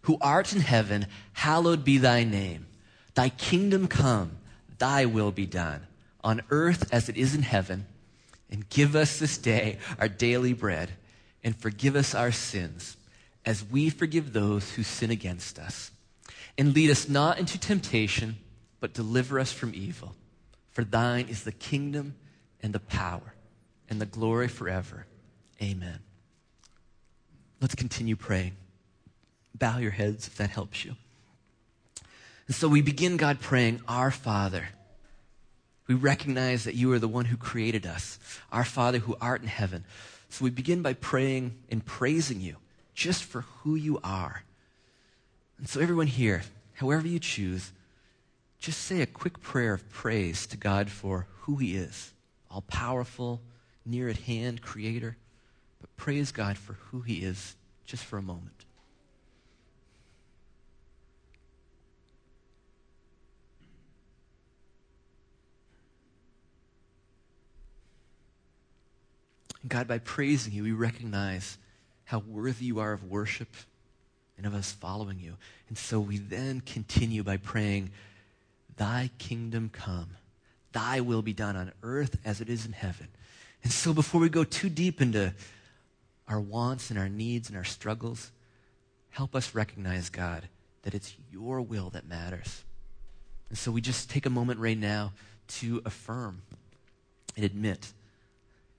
who 0.02 0.18
art 0.20 0.52
in 0.52 0.60
heaven, 0.60 1.06
hallowed 1.32 1.84
be 1.84 1.98
thy 1.98 2.24
name. 2.24 2.66
Thy 3.14 3.30
kingdom 3.30 3.88
come, 3.88 4.38
thy 4.78 5.06
will 5.06 5.32
be 5.32 5.46
done, 5.46 5.86
on 6.22 6.42
earth 6.50 6.92
as 6.92 7.08
it 7.08 7.16
is 7.16 7.34
in 7.34 7.42
heaven. 7.42 7.86
And 8.50 8.68
give 8.68 8.94
us 8.94 9.18
this 9.18 9.38
day 9.38 9.78
our 9.98 10.08
daily 10.08 10.52
bread, 10.52 10.92
and 11.42 11.56
forgive 11.56 11.96
us 11.96 12.14
our 12.14 12.32
sins, 12.32 12.96
as 13.44 13.64
we 13.64 13.90
forgive 13.90 14.32
those 14.32 14.72
who 14.72 14.82
sin 14.82 15.10
against 15.10 15.58
us 15.58 15.90
and 16.58 16.74
lead 16.74 16.90
us 16.90 17.08
not 17.08 17.38
into 17.38 17.58
temptation, 17.58 18.36
but 18.80 18.94
deliver 18.94 19.38
us 19.38 19.52
from 19.52 19.74
evil. 19.74 20.14
For 20.70 20.84
thine 20.84 21.28
is 21.28 21.44
the 21.44 21.52
kingdom 21.52 22.14
and 22.62 22.72
the 22.72 22.80
power 22.80 23.34
and 23.88 24.00
the 24.00 24.06
glory 24.06 24.48
forever. 24.48 25.06
Amen. 25.62 26.00
Let's 27.60 27.74
continue 27.74 28.16
praying. 28.16 28.56
Bow 29.54 29.78
your 29.78 29.90
heads 29.90 30.26
if 30.26 30.36
that 30.36 30.50
helps 30.50 30.84
you. 30.84 30.96
And 32.46 32.54
so 32.54 32.68
we 32.68 32.82
begin, 32.82 33.16
God, 33.16 33.40
praying, 33.40 33.80
Our 33.88 34.10
Father. 34.10 34.68
We 35.86 35.94
recognize 35.94 36.64
that 36.64 36.74
you 36.74 36.92
are 36.92 36.98
the 36.98 37.08
one 37.08 37.26
who 37.26 37.36
created 37.36 37.86
us, 37.86 38.18
our 38.50 38.64
Father 38.64 38.98
who 38.98 39.16
art 39.20 39.42
in 39.42 39.48
heaven. 39.48 39.84
So 40.28 40.44
we 40.44 40.50
begin 40.50 40.82
by 40.82 40.94
praying 40.94 41.56
and 41.70 41.84
praising 41.84 42.40
you 42.40 42.56
just 42.94 43.24
for 43.24 43.42
who 43.42 43.74
you 43.76 44.00
are. 44.02 44.42
And 45.58 45.68
so, 45.68 45.80
everyone 45.80 46.08
here, 46.08 46.42
however 46.74 47.06
you 47.06 47.18
choose, 47.18 47.72
just 48.58 48.80
say 48.80 49.00
a 49.00 49.06
quick 49.06 49.40
prayer 49.40 49.74
of 49.74 49.88
praise 49.90 50.46
to 50.48 50.56
God 50.56 50.90
for 50.90 51.26
who 51.42 51.56
He 51.56 51.76
is 51.76 52.12
all 52.50 52.62
powerful, 52.62 53.40
near 53.84 54.08
at 54.08 54.18
hand, 54.18 54.62
creator. 54.62 55.16
But 55.80 55.94
praise 55.96 56.32
God 56.32 56.56
for 56.58 56.74
who 56.74 57.02
He 57.02 57.16
is 57.16 57.54
just 57.84 58.04
for 58.04 58.18
a 58.18 58.22
moment. 58.22 58.65
God, 69.68 69.88
by 69.88 69.98
praising 69.98 70.52
you, 70.52 70.62
we 70.62 70.72
recognize 70.72 71.58
how 72.04 72.20
worthy 72.20 72.66
you 72.66 72.78
are 72.78 72.92
of 72.92 73.04
worship 73.04 73.48
and 74.36 74.46
of 74.46 74.54
us 74.54 74.72
following 74.72 75.18
you. 75.18 75.36
And 75.68 75.76
so 75.76 75.98
we 75.98 76.18
then 76.18 76.60
continue 76.60 77.22
by 77.22 77.36
praying, 77.36 77.90
Thy 78.76 79.10
kingdom 79.18 79.70
come, 79.72 80.10
Thy 80.72 81.00
will 81.00 81.22
be 81.22 81.32
done 81.32 81.56
on 81.56 81.72
earth 81.82 82.18
as 82.24 82.40
it 82.40 82.48
is 82.48 82.66
in 82.66 82.72
heaven. 82.72 83.08
And 83.62 83.72
so 83.72 83.92
before 83.92 84.20
we 84.20 84.28
go 84.28 84.44
too 84.44 84.68
deep 84.68 85.00
into 85.00 85.34
our 86.28 86.40
wants 86.40 86.90
and 86.90 86.98
our 86.98 87.08
needs 87.08 87.48
and 87.48 87.56
our 87.56 87.64
struggles, 87.64 88.30
help 89.10 89.34
us 89.34 89.54
recognize, 89.54 90.10
God, 90.10 90.48
that 90.82 90.94
it's 90.94 91.14
your 91.32 91.60
will 91.60 91.90
that 91.90 92.06
matters. 92.06 92.62
And 93.48 93.58
so 93.58 93.72
we 93.72 93.80
just 93.80 94.10
take 94.10 94.26
a 94.26 94.30
moment 94.30 94.60
right 94.60 94.78
now 94.78 95.12
to 95.48 95.80
affirm 95.84 96.42
and 97.34 97.44
admit 97.44 97.92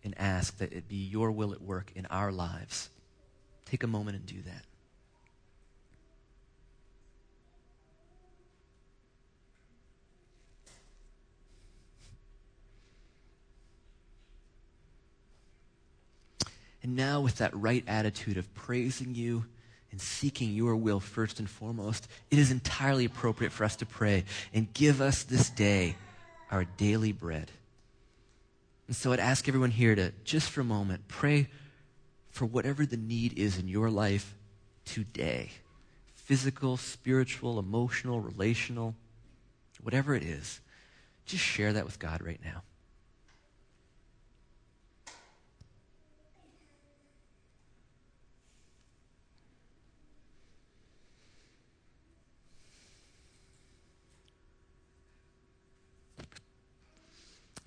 and 0.08 0.18
ask 0.18 0.58
that 0.60 0.72
it 0.72 0.88
be 0.88 0.96
your 0.96 1.32
will 1.32 1.52
at 1.52 1.62
work 1.62 1.92
in 1.94 2.06
our 2.06 2.32
lives. 2.32 2.90
Take 3.66 3.84
a 3.84 3.88
moment 3.88 4.16
and 4.16 4.26
do 4.26 4.42
that. 4.44 4.64
And 16.82 16.96
now, 16.96 17.20
with 17.20 17.40
that 17.40 17.54
right 17.54 17.84
attitude 17.86 18.38
of 18.38 18.54
praising 18.54 19.14
you 19.14 19.44
and 19.92 20.00
seeking 20.00 20.54
your 20.54 20.78
will 20.78 21.02
first 21.02 21.38
and 21.38 21.50
foremost, 21.50 22.08
it 22.32 22.40
is 22.40 22.50
entirely 22.50 23.04
appropriate 23.04 23.52
for 23.52 23.66
us 23.66 23.76
to 23.76 23.86
pray 23.86 24.24
and 24.54 24.74
give 24.74 25.02
us 25.02 25.24
this 25.24 25.50
day 25.50 25.98
our 26.50 26.64
daily 26.64 27.12
bread. 27.12 27.52
And 28.88 28.96
so 28.96 29.12
I'd 29.12 29.20
ask 29.20 29.48
everyone 29.48 29.72
here 29.72 29.96
to, 29.96 30.14
just 30.24 30.50
for 30.50 30.62
a 30.62 30.66
moment, 30.66 31.08
pray 31.08 31.50
for 32.32 32.46
whatever 32.46 32.86
the 32.86 32.98
need 32.98 33.38
is 33.38 33.58
in 33.58 33.68
your 33.68 33.90
life 33.90 34.36
today 34.86 35.52
physical, 36.14 36.76
spiritual, 36.76 37.58
emotional, 37.58 38.20
relational, 38.20 38.96
whatever 39.82 40.14
it 40.14 40.24
is. 40.24 40.60
Just 41.26 41.42
share 41.44 41.72
that 41.72 41.86
with 41.86 42.00
God 42.00 42.22
right 42.22 42.40
now. 42.44 42.64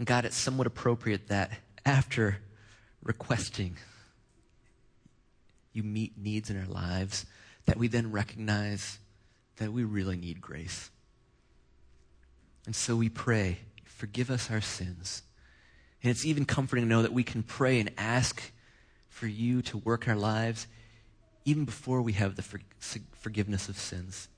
And 0.00 0.06
God, 0.06 0.24
it's 0.24 0.34
somewhat 0.38 0.66
appropriate 0.66 1.28
that 1.28 1.50
after 1.84 2.38
requesting 3.02 3.76
you 5.74 5.82
meet 5.82 6.16
needs 6.16 6.48
in 6.48 6.58
our 6.58 6.66
lives, 6.66 7.26
that 7.66 7.76
we 7.76 7.86
then 7.86 8.10
recognize 8.10 8.98
that 9.56 9.74
we 9.74 9.84
really 9.84 10.16
need 10.16 10.40
grace. 10.40 10.90
And 12.64 12.74
so 12.74 12.96
we 12.96 13.10
pray, 13.10 13.58
forgive 13.84 14.30
us 14.30 14.50
our 14.50 14.62
sins. 14.62 15.20
And 16.02 16.10
it's 16.10 16.24
even 16.24 16.46
comforting 16.46 16.86
to 16.86 16.88
know 16.88 17.02
that 17.02 17.12
we 17.12 17.22
can 17.22 17.42
pray 17.42 17.78
and 17.78 17.90
ask 17.98 18.52
for 19.10 19.26
you 19.26 19.60
to 19.60 19.76
work 19.76 20.08
our 20.08 20.16
lives 20.16 20.66
even 21.44 21.66
before 21.66 22.00
we 22.00 22.14
have 22.14 22.36
the 22.36 22.42
for- 22.42 22.62
forgiveness 23.12 23.68
of 23.68 23.76
sins. 23.76 24.28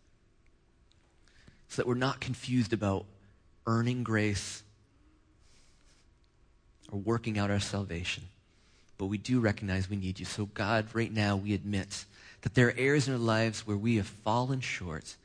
so 1.69 1.77
that 1.77 1.87
we're 1.87 1.95
not 1.95 2.19
confused 2.19 2.73
about 2.73 3.07
earning 3.65 4.03
grace 4.03 4.65
or 6.93 7.01
working 7.01 7.39
out 7.39 7.51
our 7.51 7.59
salvation. 7.59 8.25
But 8.99 9.07
we 9.07 9.19
do 9.19 9.41
recognize 9.41 9.91
we 9.91 9.97
need 9.97 10.21
you. 10.21 10.27
So, 10.27 10.47
God, 10.47 10.87
right 10.93 11.13
now 11.13 11.35
we 11.35 11.55
admit 11.55 12.05
that 12.43 12.55
there 12.55 12.69
are 12.69 12.75
areas 12.77 13.09
in 13.09 13.15
our 13.15 13.19
lives 13.19 13.67
where 13.67 13.77
we 13.77 13.97
have 13.97 14.07
fallen 14.07 14.61
short 14.61 15.17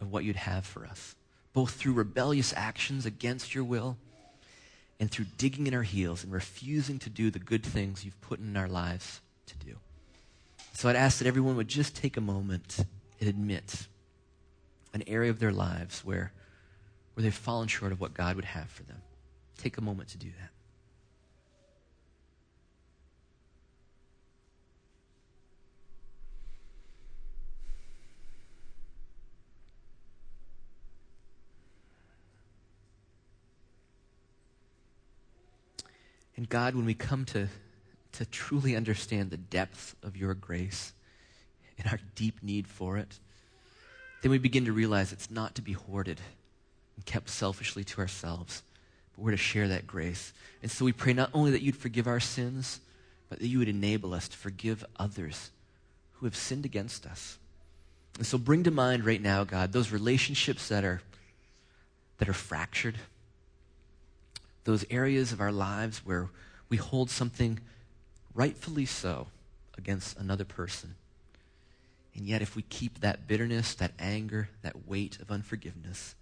of 0.00 0.12
what 0.12 0.22
you'd 0.22 0.36
have 0.36 0.64
for 0.64 0.86
us, 0.86 1.16
both 1.52 1.72
through 1.72 1.94
rebellious 1.94 2.52
actions 2.56 3.06
against 3.06 3.54
your 3.54 3.64
will 3.64 3.96
and 5.00 5.10
through 5.10 5.26
digging 5.38 5.66
in 5.66 5.74
our 5.74 5.82
heels 5.82 6.22
and 6.22 6.32
refusing 6.32 6.98
to 7.00 7.10
do 7.10 7.30
the 7.30 7.38
good 7.38 7.64
things 7.64 8.04
you've 8.04 8.20
put 8.20 8.38
in 8.38 8.56
our 8.56 8.68
lives 8.68 9.20
to 9.46 9.56
do. 9.56 9.76
So 10.74 10.88
I'd 10.88 10.96
ask 10.96 11.18
that 11.18 11.26
everyone 11.26 11.56
would 11.56 11.68
just 11.68 11.96
take 11.96 12.16
a 12.16 12.20
moment 12.20 12.84
and 13.18 13.28
admit 13.28 13.88
an 14.92 15.02
area 15.06 15.30
of 15.30 15.38
their 15.38 15.52
lives 15.52 16.04
where, 16.04 16.32
where 17.14 17.22
they've 17.22 17.34
fallen 17.34 17.68
short 17.68 17.92
of 17.92 18.00
what 18.00 18.14
God 18.14 18.36
would 18.36 18.44
have 18.44 18.68
for 18.68 18.82
them. 18.82 19.02
Take 19.60 19.76
a 19.76 19.82
moment 19.82 20.08
to 20.08 20.16
do 20.16 20.28
that. 20.40 20.48
And 36.38 36.48
God, 36.48 36.74
when 36.74 36.86
we 36.86 36.94
come 36.94 37.26
to, 37.26 37.48
to 38.12 38.24
truly 38.24 38.74
understand 38.74 39.28
the 39.28 39.36
depth 39.36 39.94
of 40.02 40.16
your 40.16 40.32
grace 40.32 40.94
and 41.76 41.86
our 41.86 42.00
deep 42.14 42.42
need 42.42 42.66
for 42.66 42.96
it, 42.96 43.18
then 44.22 44.30
we 44.30 44.38
begin 44.38 44.64
to 44.64 44.72
realize 44.72 45.12
it's 45.12 45.30
not 45.30 45.54
to 45.56 45.60
be 45.60 45.72
hoarded 45.72 46.18
and 46.96 47.04
kept 47.04 47.28
selfishly 47.28 47.84
to 47.84 48.00
ourselves, 48.00 48.62
but 49.20 49.24
we're 49.24 49.32
to 49.32 49.36
share 49.36 49.68
that 49.68 49.86
grace. 49.86 50.32
And 50.62 50.70
so 50.70 50.86
we 50.86 50.92
pray 50.92 51.12
not 51.12 51.28
only 51.34 51.50
that 51.50 51.60
you'd 51.60 51.76
forgive 51.76 52.06
our 52.06 52.20
sins, 52.20 52.80
but 53.28 53.38
that 53.38 53.46
you 53.46 53.58
would 53.58 53.68
enable 53.68 54.14
us 54.14 54.28
to 54.28 54.36
forgive 54.36 54.82
others 54.96 55.50
who 56.14 56.26
have 56.26 56.34
sinned 56.34 56.64
against 56.64 57.04
us. 57.04 57.36
And 58.16 58.26
so 58.26 58.38
bring 58.38 58.62
to 58.62 58.70
mind 58.70 59.04
right 59.04 59.20
now, 59.20 59.44
God, 59.44 59.72
those 59.72 59.92
relationships 59.92 60.68
that 60.68 60.84
are, 60.84 61.02
that 62.16 62.30
are 62.30 62.34
fractured 62.34 62.96
those 64.64 64.84
areas 64.90 65.32
of 65.32 65.40
our 65.40 65.52
lives 65.52 65.98
where 66.04 66.28
we 66.68 66.76
hold 66.76 67.10
something 67.10 67.58
rightfully 68.34 68.86
so 68.86 69.26
against 69.76 70.18
another 70.18 70.44
person. 70.44 70.94
And 72.14 72.26
yet, 72.26 72.42
if 72.42 72.56
we 72.56 72.62
keep 72.62 73.00
that 73.00 73.26
bitterness, 73.26 73.74
that 73.74 73.92
anger, 73.98 74.48
that 74.62 74.86
weight 74.88 75.18
of 75.20 75.30
unforgiveness, 75.30 76.14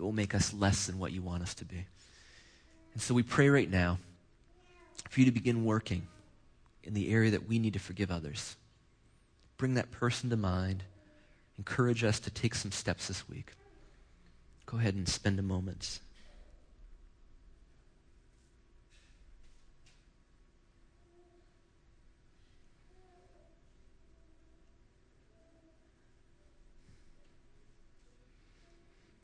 it 0.00 0.04
will 0.04 0.12
make 0.12 0.34
us 0.34 0.52
less 0.52 0.86
than 0.86 0.98
what 0.98 1.12
you 1.12 1.22
want 1.22 1.42
us 1.42 1.54
to 1.54 1.64
be. 1.64 1.86
And 2.94 3.02
so 3.02 3.14
we 3.14 3.22
pray 3.22 3.48
right 3.48 3.70
now 3.70 3.98
for 5.08 5.20
you 5.20 5.26
to 5.26 5.32
begin 5.32 5.64
working 5.64 6.08
in 6.82 6.94
the 6.94 7.12
area 7.12 7.30
that 7.32 7.48
we 7.48 7.58
need 7.58 7.74
to 7.74 7.78
forgive 7.78 8.10
others. 8.10 8.56
Bring 9.58 9.74
that 9.74 9.90
person 9.90 10.30
to 10.30 10.36
mind. 10.36 10.82
Encourage 11.58 12.02
us 12.02 12.18
to 12.20 12.30
take 12.30 12.54
some 12.54 12.72
steps 12.72 13.08
this 13.08 13.28
week 13.28 13.52
go 14.70 14.78
ahead 14.78 14.94
and 14.94 15.08
spend 15.08 15.38
a 15.38 15.42
moment. 15.42 15.98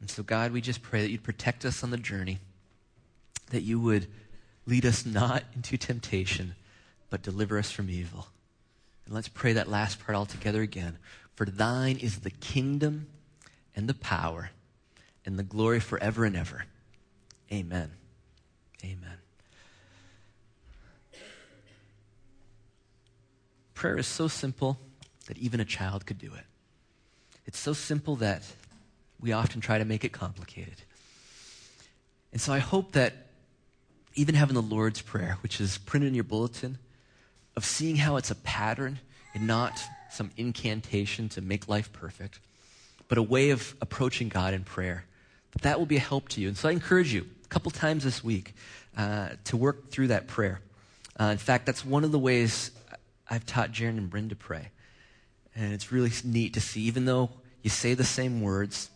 And 0.07 0.11
so, 0.13 0.23
God, 0.23 0.53
we 0.53 0.61
just 0.61 0.83
pray 0.83 1.03
that 1.03 1.11
you'd 1.11 1.25
protect 1.25 1.65
us 1.65 1.83
on 1.83 1.91
the 1.91 1.97
journey, 1.97 2.39
that 3.51 3.63
you 3.63 3.81
would 3.81 4.07
lead 4.65 4.87
us 4.87 5.05
not 5.05 5.43
into 5.57 5.77
temptation, 5.77 6.55
but 7.11 7.23
deliver 7.23 7.59
us 7.59 7.73
from 7.73 7.91
evil. 7.91 8.29
And 9.05 9.13
let's 9.13 9.27
pray 9.27 9.55
that 9.55 9.69
last 9.69 9.99
part 9.99 10.15
all 10.15 10.25
together 10.25 10.63
again. 10.63 10.99
For 11.35 11.45
thine 11.45 11.97
is 11.97 12.21
the 12.21 12.31
kingdom 12.31 13.09
and 13.75 13.89
the 13.89 13.95
power 13.95 14.51
and 15.25 15.37
the 15.37 15.43
glory 15.43 15.81
forever 15.81 16.25
and 16.25 16.37
ever. 16.37 16.67
Amen. 17.53 17.91
Amen. 18.85 19.19
Prayer 23.75 23.99
is 23.99 24.07
so 24.07 24.29
simple 24.29 24.79
that 25.27 25.37
even 25.39 25.59
a 25.59 25.65
child 25.65 26.07
could 26.07 26.19
do 26.19 26.33
it. 26.33 26.45
It's 27.45 27.59
so 27.59 27.73
simple 27.73 28.15
that 28.15 28.45
we 29.21 29.33
often 29.33 29.61
try 29.61 29.79
to 29.79 29.85
make 29.85 30.05
it 30.05 30.13
complicated. 30.13 30.83
And 32.33 32.41
so 32.41 32.53
I 32.53 32.59
hope 32.59 32.93
that 32.93 33.15
even 34.15 34.35
having 34.35 34.55
the 34.55 34.63
Lord's 34.63 35.01
Prayer, 35.01 35.39
which 35.43 35.61
is 35.61 35.79
printed 35.79 36.09
in 36.09 36.15
your 36.15 36.25
bulletin, 36.25 36.79
of 37.57 37.65
seeing 37.65 37.97
how 37.97 38.17
it's 38.17 38.31
a 38.31 38.35
pattern 38.35 38.99
and 39.35 39.47
not 39.47 39.83
some 40.11 40.31
incantation 40.37 41.29
to 41.31 41.41
make 41.41 41.69
life 41.69 41.93
perfect, 41.93 42.41
but 43.09 43.19
a 43.19 43.23
way 43.23 43.51
of 43.51 43.75
approaching 43.81 44.29
God 44.29 44.55
in 44.55 44.65
prayer 44.65 45.05
that 45.63 45.79
will 45.79 45.87
be 45.87 45.97
a 45.97 46.01
help 46.01 46.29
to 46.31 46.41
you. 46.41 46.49
And 46.49 46.57
so 46.57 46.69
I 46.69 46.73
encourage 46.73 47.13
you 47.13 47.27
a 47.45 47.49
couple 47.49 47.71
times 47.71 48.05
this 48.05 48.23
week 48.23 48.55
uh, 48.97 49.31
to 49.45 49.57
work 49.57 49.91
through 49.91 50.09
that 50.09 50.27
prayer. 50.27 50.61
Uh, 51.19 51.25
in 51.25 51.39
fact, 51.39 51.67
that's 51.67 51.85
one 51.85 52.05
of 52.05 52.13
the 52.13 52.19
ways 52.19 52.71
I've 53.29 53.47
taught 53.47 53.73
Jaron 53.73 53.99
and 53.99 54.11
Bryn 54.11 54.29
to 54.29 54.37
pray. 54.37 54.71
And 55.55 55.73
it's 55.73 55.91
really 55.91 56.11
neat 56.25 56.55
to 56.55 56.61
see, 56.61 56.83
even 56.83 57.07
though 57.07 57.31
you 57.63 57.71
say 57.71 57.95
the 57.95 58.05
same 58.05 58.43
words, 58.43 58.91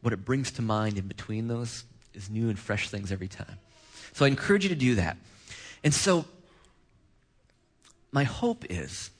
what 0.00 0.12
it 0.12 0.24
brings 0.24 0.50
to 0.52 0.62
mind 0.62 0.98
in 0.98 1.08
between 1.08 1.48
those 1.48 1.84
is 2.14 2.30
new 2.30 2.48
and 2.48 2.58
fresh 2.58 2.88
things 2.88 3.12
every 3.12 3.28
time. 3.28 3.58
So 4.12 4.24
I 4.24 4.28
encourage 4.28 4.64
you 4.64 4.70
to 4.70 4.74
do 4.74 4.94
that. 4.96 5.16
And 5.84 5.92
so, 5.92 6.24
my 8.12 8.24
hope 8.24 8.64
is 8.70 9.10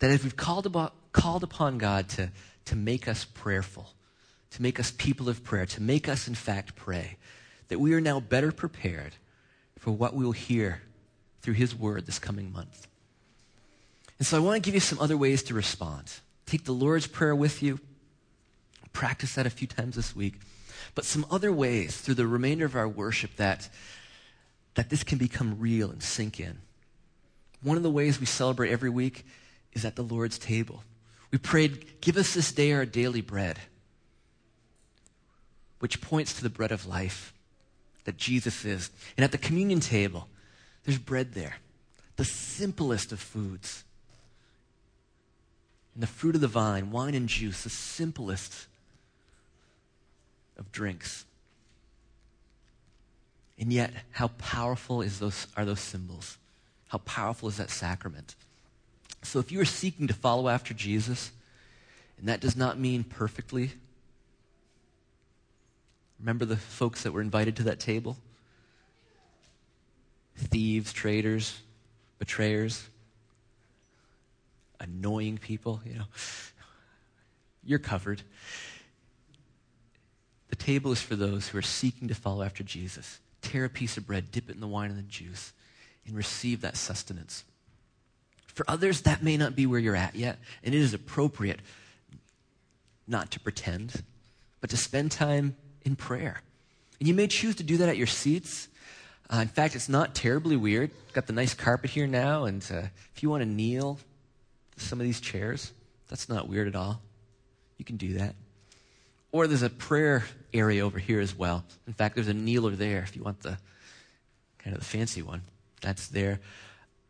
that 0.00 0.10
if 0.10 0.24
we've 0.24 0.36
called, 0.36 0.66
about, 0.66 0.94
called 1.12 1.44
upon 1.44 1.78
God 1.78 2.08
to, 2.10 2.30
to 2.66 2.76
make 2.76 3.06
us 3.06 3.24
prayerful, 3.24 3.88
to 4.50 4.62
make 4.62 4.80
us 4.80 4.90
people 4.90 5.28
of 5.28 5.44
prayer, 5.44 5.64
to 5.66 5.80
make 5.80 6.08
us, 6.08 6.26
in 6.26 6.34
fact, 6.34 6.74
pray, 6.74 7.16
that 7.68 7.78
we 7.78 7.94
are 7.94 8.00
now 8.00 8.18
better 8.18 8.50
prepared 8.50 9.14
for 9.78 9.92
what 9.92 10.14
we 10.14 10.24
will 10.24 10.32
hear 10.32 10.82
through 11.40 11.54
His 11.54 11.74
Word 11.74 12.06
this 12.06 12.18
coming 12.18 12.52
month. 12.52 12.86
And 14.18 14.26
so 14.26 14.36
I 14.36 14.40
want 14.40 14.62
to 14.62 14.66
give 14.66 14.74
you 14.74 14.80
some 14.80 15.00
other 15.00 15.16
ways 15.16 15.42
to 15.44 15.54
respond. 15.54 16.12
Take 16.46 16.64
the 16.64 16.72
Lord's 16.72 17.06
Prayer 17.06 17.34
with 17.34 17.62
you, 17.62 17.80
practice 18.92 19.34
that 19.34 19.46
a 19.46 19.50
few 19.50 19.66
times 19.66 19.96
this 19.96 20.14
week, 20.14 20.34
but 20.94 21.04
some 21.04 21.26
other 21.30 21.52
ways 21.52 21.96
through 22.00 22.14
the 22.14 22.26
remainder 22.26 22.64
of 22.64 22.76
our 22.76 22.88
worship 22.88 23.36
that, 23.36 23.68
that 24.74 24.90
this 24.90 25.04
can 25.04 25.18
become 25.18 25.58
real 25.58 25.90
and 25.90 26.02
sink 26.02 26.40
in. 26.40 26.58
One 27.62 27.76
of 27.76 27.82
the 27.82 27.90
ways 27.90 28.18
we 28.18 28.26
celebrate 28.26 28.70
every 28.70 28.90
week 28.90 29.24
is 29.72 29.84
at 29.84 29.96
the 29.96 30.02
Lord's 30.02 30.38
table. 30.38 30.82
We 31.30 31.38
prayed, 31.38 32.00
Give 32.00 32.16
us 32.16 32.34
this 32.34 32.52
day 32.52 32.72
our 32.72 32.84
daily 32.84 33.20
bread 33.20 33.58
which 35.82 36.00
points 36.00 36.32
to 36.32 36.44
the 36.44 36.48
bread 36.48 36.70
of 36.70 36.86
life 36.86 37.34
that 38.04 38.16
Jesus 38.16 38.64
is. 38.64 38.92
And 39.16 39.24
at 39.24 39.32
the 39.32 39.36
communion 39.36 39.80
table, 39.80 40.28
there's 40.84 40.96
bread 40.96 41.34
there, 41.34 41.56
the 42.14 42.24
simplest 42.24 43.10
of 43.10 43.18
foods. 43.18 43.82
And 45.94 46.00
the 46.00 46.06
fruit 46.06 46.36
of 46.36 46.40
the 46.40 46.46
vine, 46.46 46.92
wine 46.92 47.16
and 47.16 47.28
juice, 47.28 47.64
the 47.64 47.68
simplest 47.68 48.68
of 50.62 50.72
drinks. 50.72 51.24
And 53.58 53.72
yet, 53.72 53.92
how 54.12 54.28
powerful 54.38 55.02
is 55.02 55.18
those, 55.18 55.46
are 55.56 55.64
those 55.64 55.80
symbols? 55.80 56.38
How 56.88 56.98
powerful 56.98 57.48
is 57.48 57.58
that 57.58 57.70
sacrament? 57.70 58.34
So, 59.22 59.38
if 59.38 59.52
you 59.52 59.60
are 59.60 59.66
seeking 59.66 60.08
to 60.08 60.14
follow 60.14 60.48
after 60.48 60.74
Jesus, 60.74 61.30
and 62.18 62.28
that 62.28 62.40
does 62.40 62.56
not 62.56 62.78
mean 62.78 63.04
perfectly 63.04 63.72
Remember 66.22 66.44
the 66.44 66.56
folks 66.56 67.02
that 67.02 67.10
were 67.12 67.20
invited 67.20 67.56
to 67.56 67.64
that 67.64 67.80
table? 67.80 68.16
Thieves, 70.36 70.92
traitors, 70.92 71.60
betrayers, 72.20 72.88
annoying 74.78 75.36
people, 75.36 75.80
you 75.84 75.94
know. 75.94 76.04
You're 77.64 77.80
covered. 77.80 78.22
The 80.52 80.56
table 80.56 80.92
is 80.92 81.00
for 81.00 81.16
those 81.16 81.48
who 81.48 81.56
are 81.56 81.62
seeking 81.62 82.08
to 82.08 82.14
follow 82.14 82.42
after 82.42 82.62
Jesus. 82.62 83.20
Tear 83.40 83.64
a 83.64 83.70
piece 83.70 83.96
of 83.96 84.06
bread, 84.06 84.30
dip 84.30 84.50
it 84.50 84.54
in 84.54 84.60
the 84.60 84.66
wine 84.66 84.90
and 84.90 84.98
the 84.98 85.02
juice, 85.02 85.54
and 86.06 86.14
receive 86.14 86.60
that 86.60 86.76
sustenance. 86.76 87.44
For 88.48 88.66
others, 88.68 89.00
that 89.00 89.22
may 89.22 89.38
not 89.38 89.56
be 89.56 89.64
where 89.64 89.80
you're 89.80 89.96
at 89.96 90.14
yet, 90.14 90.38
and 90.62 90.74
it 90.74 90.78
is 90.78 90.92
appropriate 90.92 91.60
not 93.08 93.30
to 93.30 93.40
pretend, 93.40 94.02
but 94.60 94.68
to 94.68 94.76
spend 94.76 95.10
time 95.10 95.56
in 95.86 95.96
prayer. 95.96 96.42
And 96.98 97.08
you 97.08 97.14
may 97.14 97.28
choose 97.28 97.54
to 97.56 97.62
do 97.62 97.78
that 97.78 97.88
at 97.88 97.96
your 97.96 98.06
seats. 98.06 98.68
Uh, 99.32 99.38
in 99.38 99.48
fact, 99.48 99.74
it's 99.74 99.88
not 99.88 100.14
terribly 100.14 100.58
weird. 100.58 100.90
Got 101.14 101.28
the 101.28 101.32
nice 101.32 101.54
carpet 101.54 101.88
here 101.88 102.06
now, 102.06 102.44
and 102.44 102.62
uh, 102.70 102.82
if 103.14 103.22
you 103.22 103.30
want 103.30 103.42
to 103.42 103.48
kneel, 103.48 103.98
some 104.76 105.00
of 105.00 105.06
these 105.06 105.18
chairs, 105.18 105.72
That's 106.10 106.28
not 106.28 106.46
weird 106.46 106.68
at 106.68 106.76
all. 106.76 107.00
You 107.78 107.86
can 107.86 107.96
do 107.96 108.18
that. 108.18 108.34
Or 109.32 109.46
there's 109.46 109.62
a 109.62 109.70
prayer 109.70 110.24
area 110.52 110.84
over 110.84 110.98
here 110.98 111.20
as 111.20 111.34
well. 111.34 111.64
In 111.86 111.94
fact, 111.94 112.14
there's 112.14 112.28
a 112.28 112.34
kneeler 112.34 112.76
there 112.76 113.02
if 113.02 113.16
you 113.16 113.22
want 113.22 113.40
the 113.40 113.58
kind 114.58 114.76
of 114.76 114.80
the 114.80 114.84
fancy 114.84 115.22
one. 115.22 115.42
That's 115.80 116.08
there. 116.08 116.38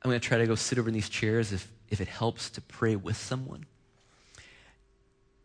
I'm 0.03 0.11
going 0.11 0.21
to 0.21 0.27
try 0.27 0.39
to 0.39 0.47
go 0.47 0.55
sit 0.55 0.79
over 0.79 0.89
in 0.89 0.95
these 0.95 1.09
chairs 1.09 1.53
if, 1.53 1.69
if 1.89 2.01
it 2.01 2.09
helps 2.09 2.49
to 2.51 2.61
pray 2.61 2.97
with 2.97 3.17
someone. 3.17 3.67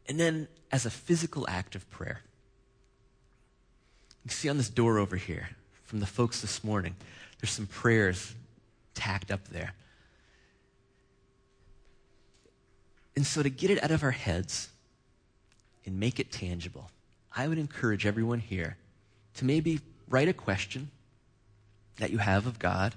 And 0.08 0.20
then, 0.20 0.48
as 0.72 0.86
a 0.86 0.90
physical 0.90 1.46
act 1.50 1.76
of 1.76 1.90
prayer, 1.90 2.22
you 4.24 4.32
see 4.32 4.48
on 4.50 4.58
this 4.58 4.70
door 4.70 5.00
over 5.00 5.16
here 5.16 5.50
from 5.84 6.00
the 6.00 6.06
folks 6.06 6.42
this 6.42 6.64
morning, 6.64 6.96
there's 7.40 7.52
some 7.52 7.68
prayers 7.68 8.34
tacked 8.94 9.32
up 9.32 9.48
there. 9.50 9.74
And 13.16 13.26
so, 13.26 13.44
to 13.44 13.50
get 13.50 13.70
it 13.70 13.84
out 13.84 13.92
of 13.92 14.04
our 14.04 14.12
heads 14.12 14.70
and 15.88 16.00
make 16.00 16.20
it 16.20 16.32
tangible, 16.32 16.92
I 17.36 17.48
would 17.48 17.58
encourage 17.58 18.06
everyone 18.06 18.40
here 18.40 18.78
to 19.36 19.46
maybe 19.46 19.80
write 20.08 20.28
a 20.28 20.34
question 20.34 20.92
that 21.96 22.12
you 22.12 22.20
have 22.20 22.46
of 22.46 22.60
God 22.60 22.94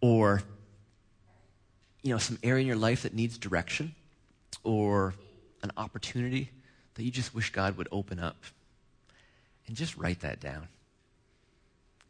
or 0.00 0.42
you 2.02 2.10
know 2.10 2.18
some 2.18 2.38
area 2.44 2.60
in 2.60 2.66
your 2.68 2.76
life 2.76 3.02
that 3.02 3.14
needs 3.14 3.36
direction 3.36 3.94
or 4.62 5.14
an 5.62 5.72
opportunity 5.76 6.50
that 6.94 7.02
you 7.02 7.10
just 7.10 7.34
wish 7.34 7.50
God 7.50 7.76
would 7.76 7.88
open 7.90 8.18
up. 8.18 8.36
And 9.66 9.76
just 9.76 9.96
write 9.96 10.20
that 10.20 10.40
down. 10.40 10.68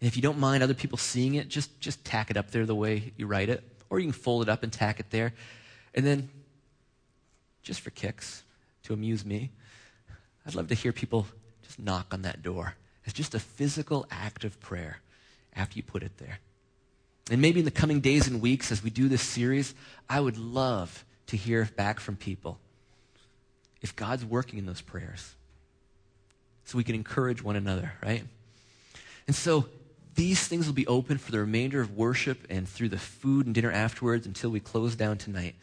And 0.00 0.08
if 0.08 0.16
you 0.16 0.22
don't 0.22 0.38
mind 0.38 0.62
other 0.62 0.74
people 0.74 0.96
seeing 0.96 1.34
it, 1.34 1.48
just, 1.48 1.78
just 1.78 2.02
tack 2.04 2.30
it 2.30 2.36
up 2.36 2.50
there 2.50 2.64
the 2.64 2.74
way 2.74 3.12
you 3.16 3.26
write 3.26 3.50
it. 3.50 3.62
Or 3.90 3.98
you 3.98 4.06
can 4.06 4.12
fold 4.12 4.42
it 4.42 4.48
up 4.48 4.62
and 4.62 4.72
tack 4.72 4.98
it 4.98 5.10
there. 5.10 5.34
And 5.94 6.06
then, 6.06 6.30
just 7.62 7.82
for 7.82 7.90
kicks, 7.90 8.42
to 8.84 8.94
amuse 8.94 9.24
me, 9.24 9.50
I'd 10.46 10.54
love 10.54 10.68
to 10.68 10.74
hear 10.74 10.92
people 10.92 11.26
just 11.62 11.78
knock 11.78 12.12
on 12.12 12.22
that 12.22 12.42
door. 12.42 12.74
It's 13.04 13.14
just 13.14 13.34
a 13.34 13.40
physical 13.40 14.06
act 14.10 14.44
of 14.44 14.60
prayer 14.60 14.98
after 15.54 15.76
you 15.76 15.82
put 15.82 16.02
it 16.02 16.16
there. 16.18 16.38
And 17.30 17.40
maybe 17.40 17.60
in 17.60 17.64
the 17.64 17.70
coming 17.70 18.00
days 18.00 18.26
and 18.26 18.40
weeks 18.40 18.72
as 18.72 18.82
we 18.82 18.90
do 18.90 19.08
this 19.08 19.22
series, 19.22 19.74
I 20.08 20.20
would 20.20 20.36
love 20.36 21.04
to 21.28 21.36
hear 21.36 21.68
back 21.76 22.00
from 22.00 22.16
people 22.16 22.58
if 23.80 23.94
God's 23.94 24.24
working 24.24 24.58
in 24.58 24.66
those 24.66 24.80
prayers. 24.80 25.34
So 26.64 26.76
we 26.76 26.84
can 26.84 26.94
encourage 26.94 27.42
one 27.42 27.56
another, 27.56 27.92
right? 28.02 28.24
And 29.26 29.34
so 29.34 29.66
these 30.14 30.46
things 30.46 30.66
will 30.66 30.74
be 30.74 30.86
open 30.86 31.18
for 31.18 31.30
the 31.30 31.38
remainder 31.38 31.80
of 31.80 31.96
worship 31.96 32.46
and 32.50 32.68
through 32.68 32.88
the 32.88 32.98
food 32.98 33.46
and 33.46 33.54
dinner 33.54 33.70
afterwards 33.70 34.26
until 34.26 34.50
we 34.50 34.60
close 34.60 34.96
down 34.96 35.18
tonight. 35.18 35.54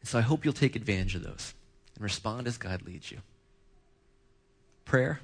And 0.00 0.08
so 0.08 0.18
I 0.18 0.22
hope 0.22 0.44
you'll 0.44 0.54
take 0.54 0.76
advantage 0.76 1.14
of 1.14 1.22
those 1.22 1.54
and 1.94 2.02
respond 2.02 2.46
as 2.46 2.56
God 2.56 2.82
leads 2.82 3.10
you. 3.10 3.18
Prayer, 4.88 5.20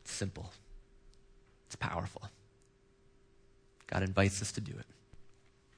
it's 0.00 0.10
simple, 0.10 0.50
it's 1.66 1.76
powerful. 1.76 2.22
God 3.86 4.02
invites 4.02 4.40
us 4.40 4.50
to 4.52 4.62
do 4.62 4.72
it. 4.72 4.86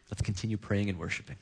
Let's 0.08 0.22
continue 0.22 0.56
praying 0.56 0.90
and 0.90 0.96
worshiping. 0.96 1.38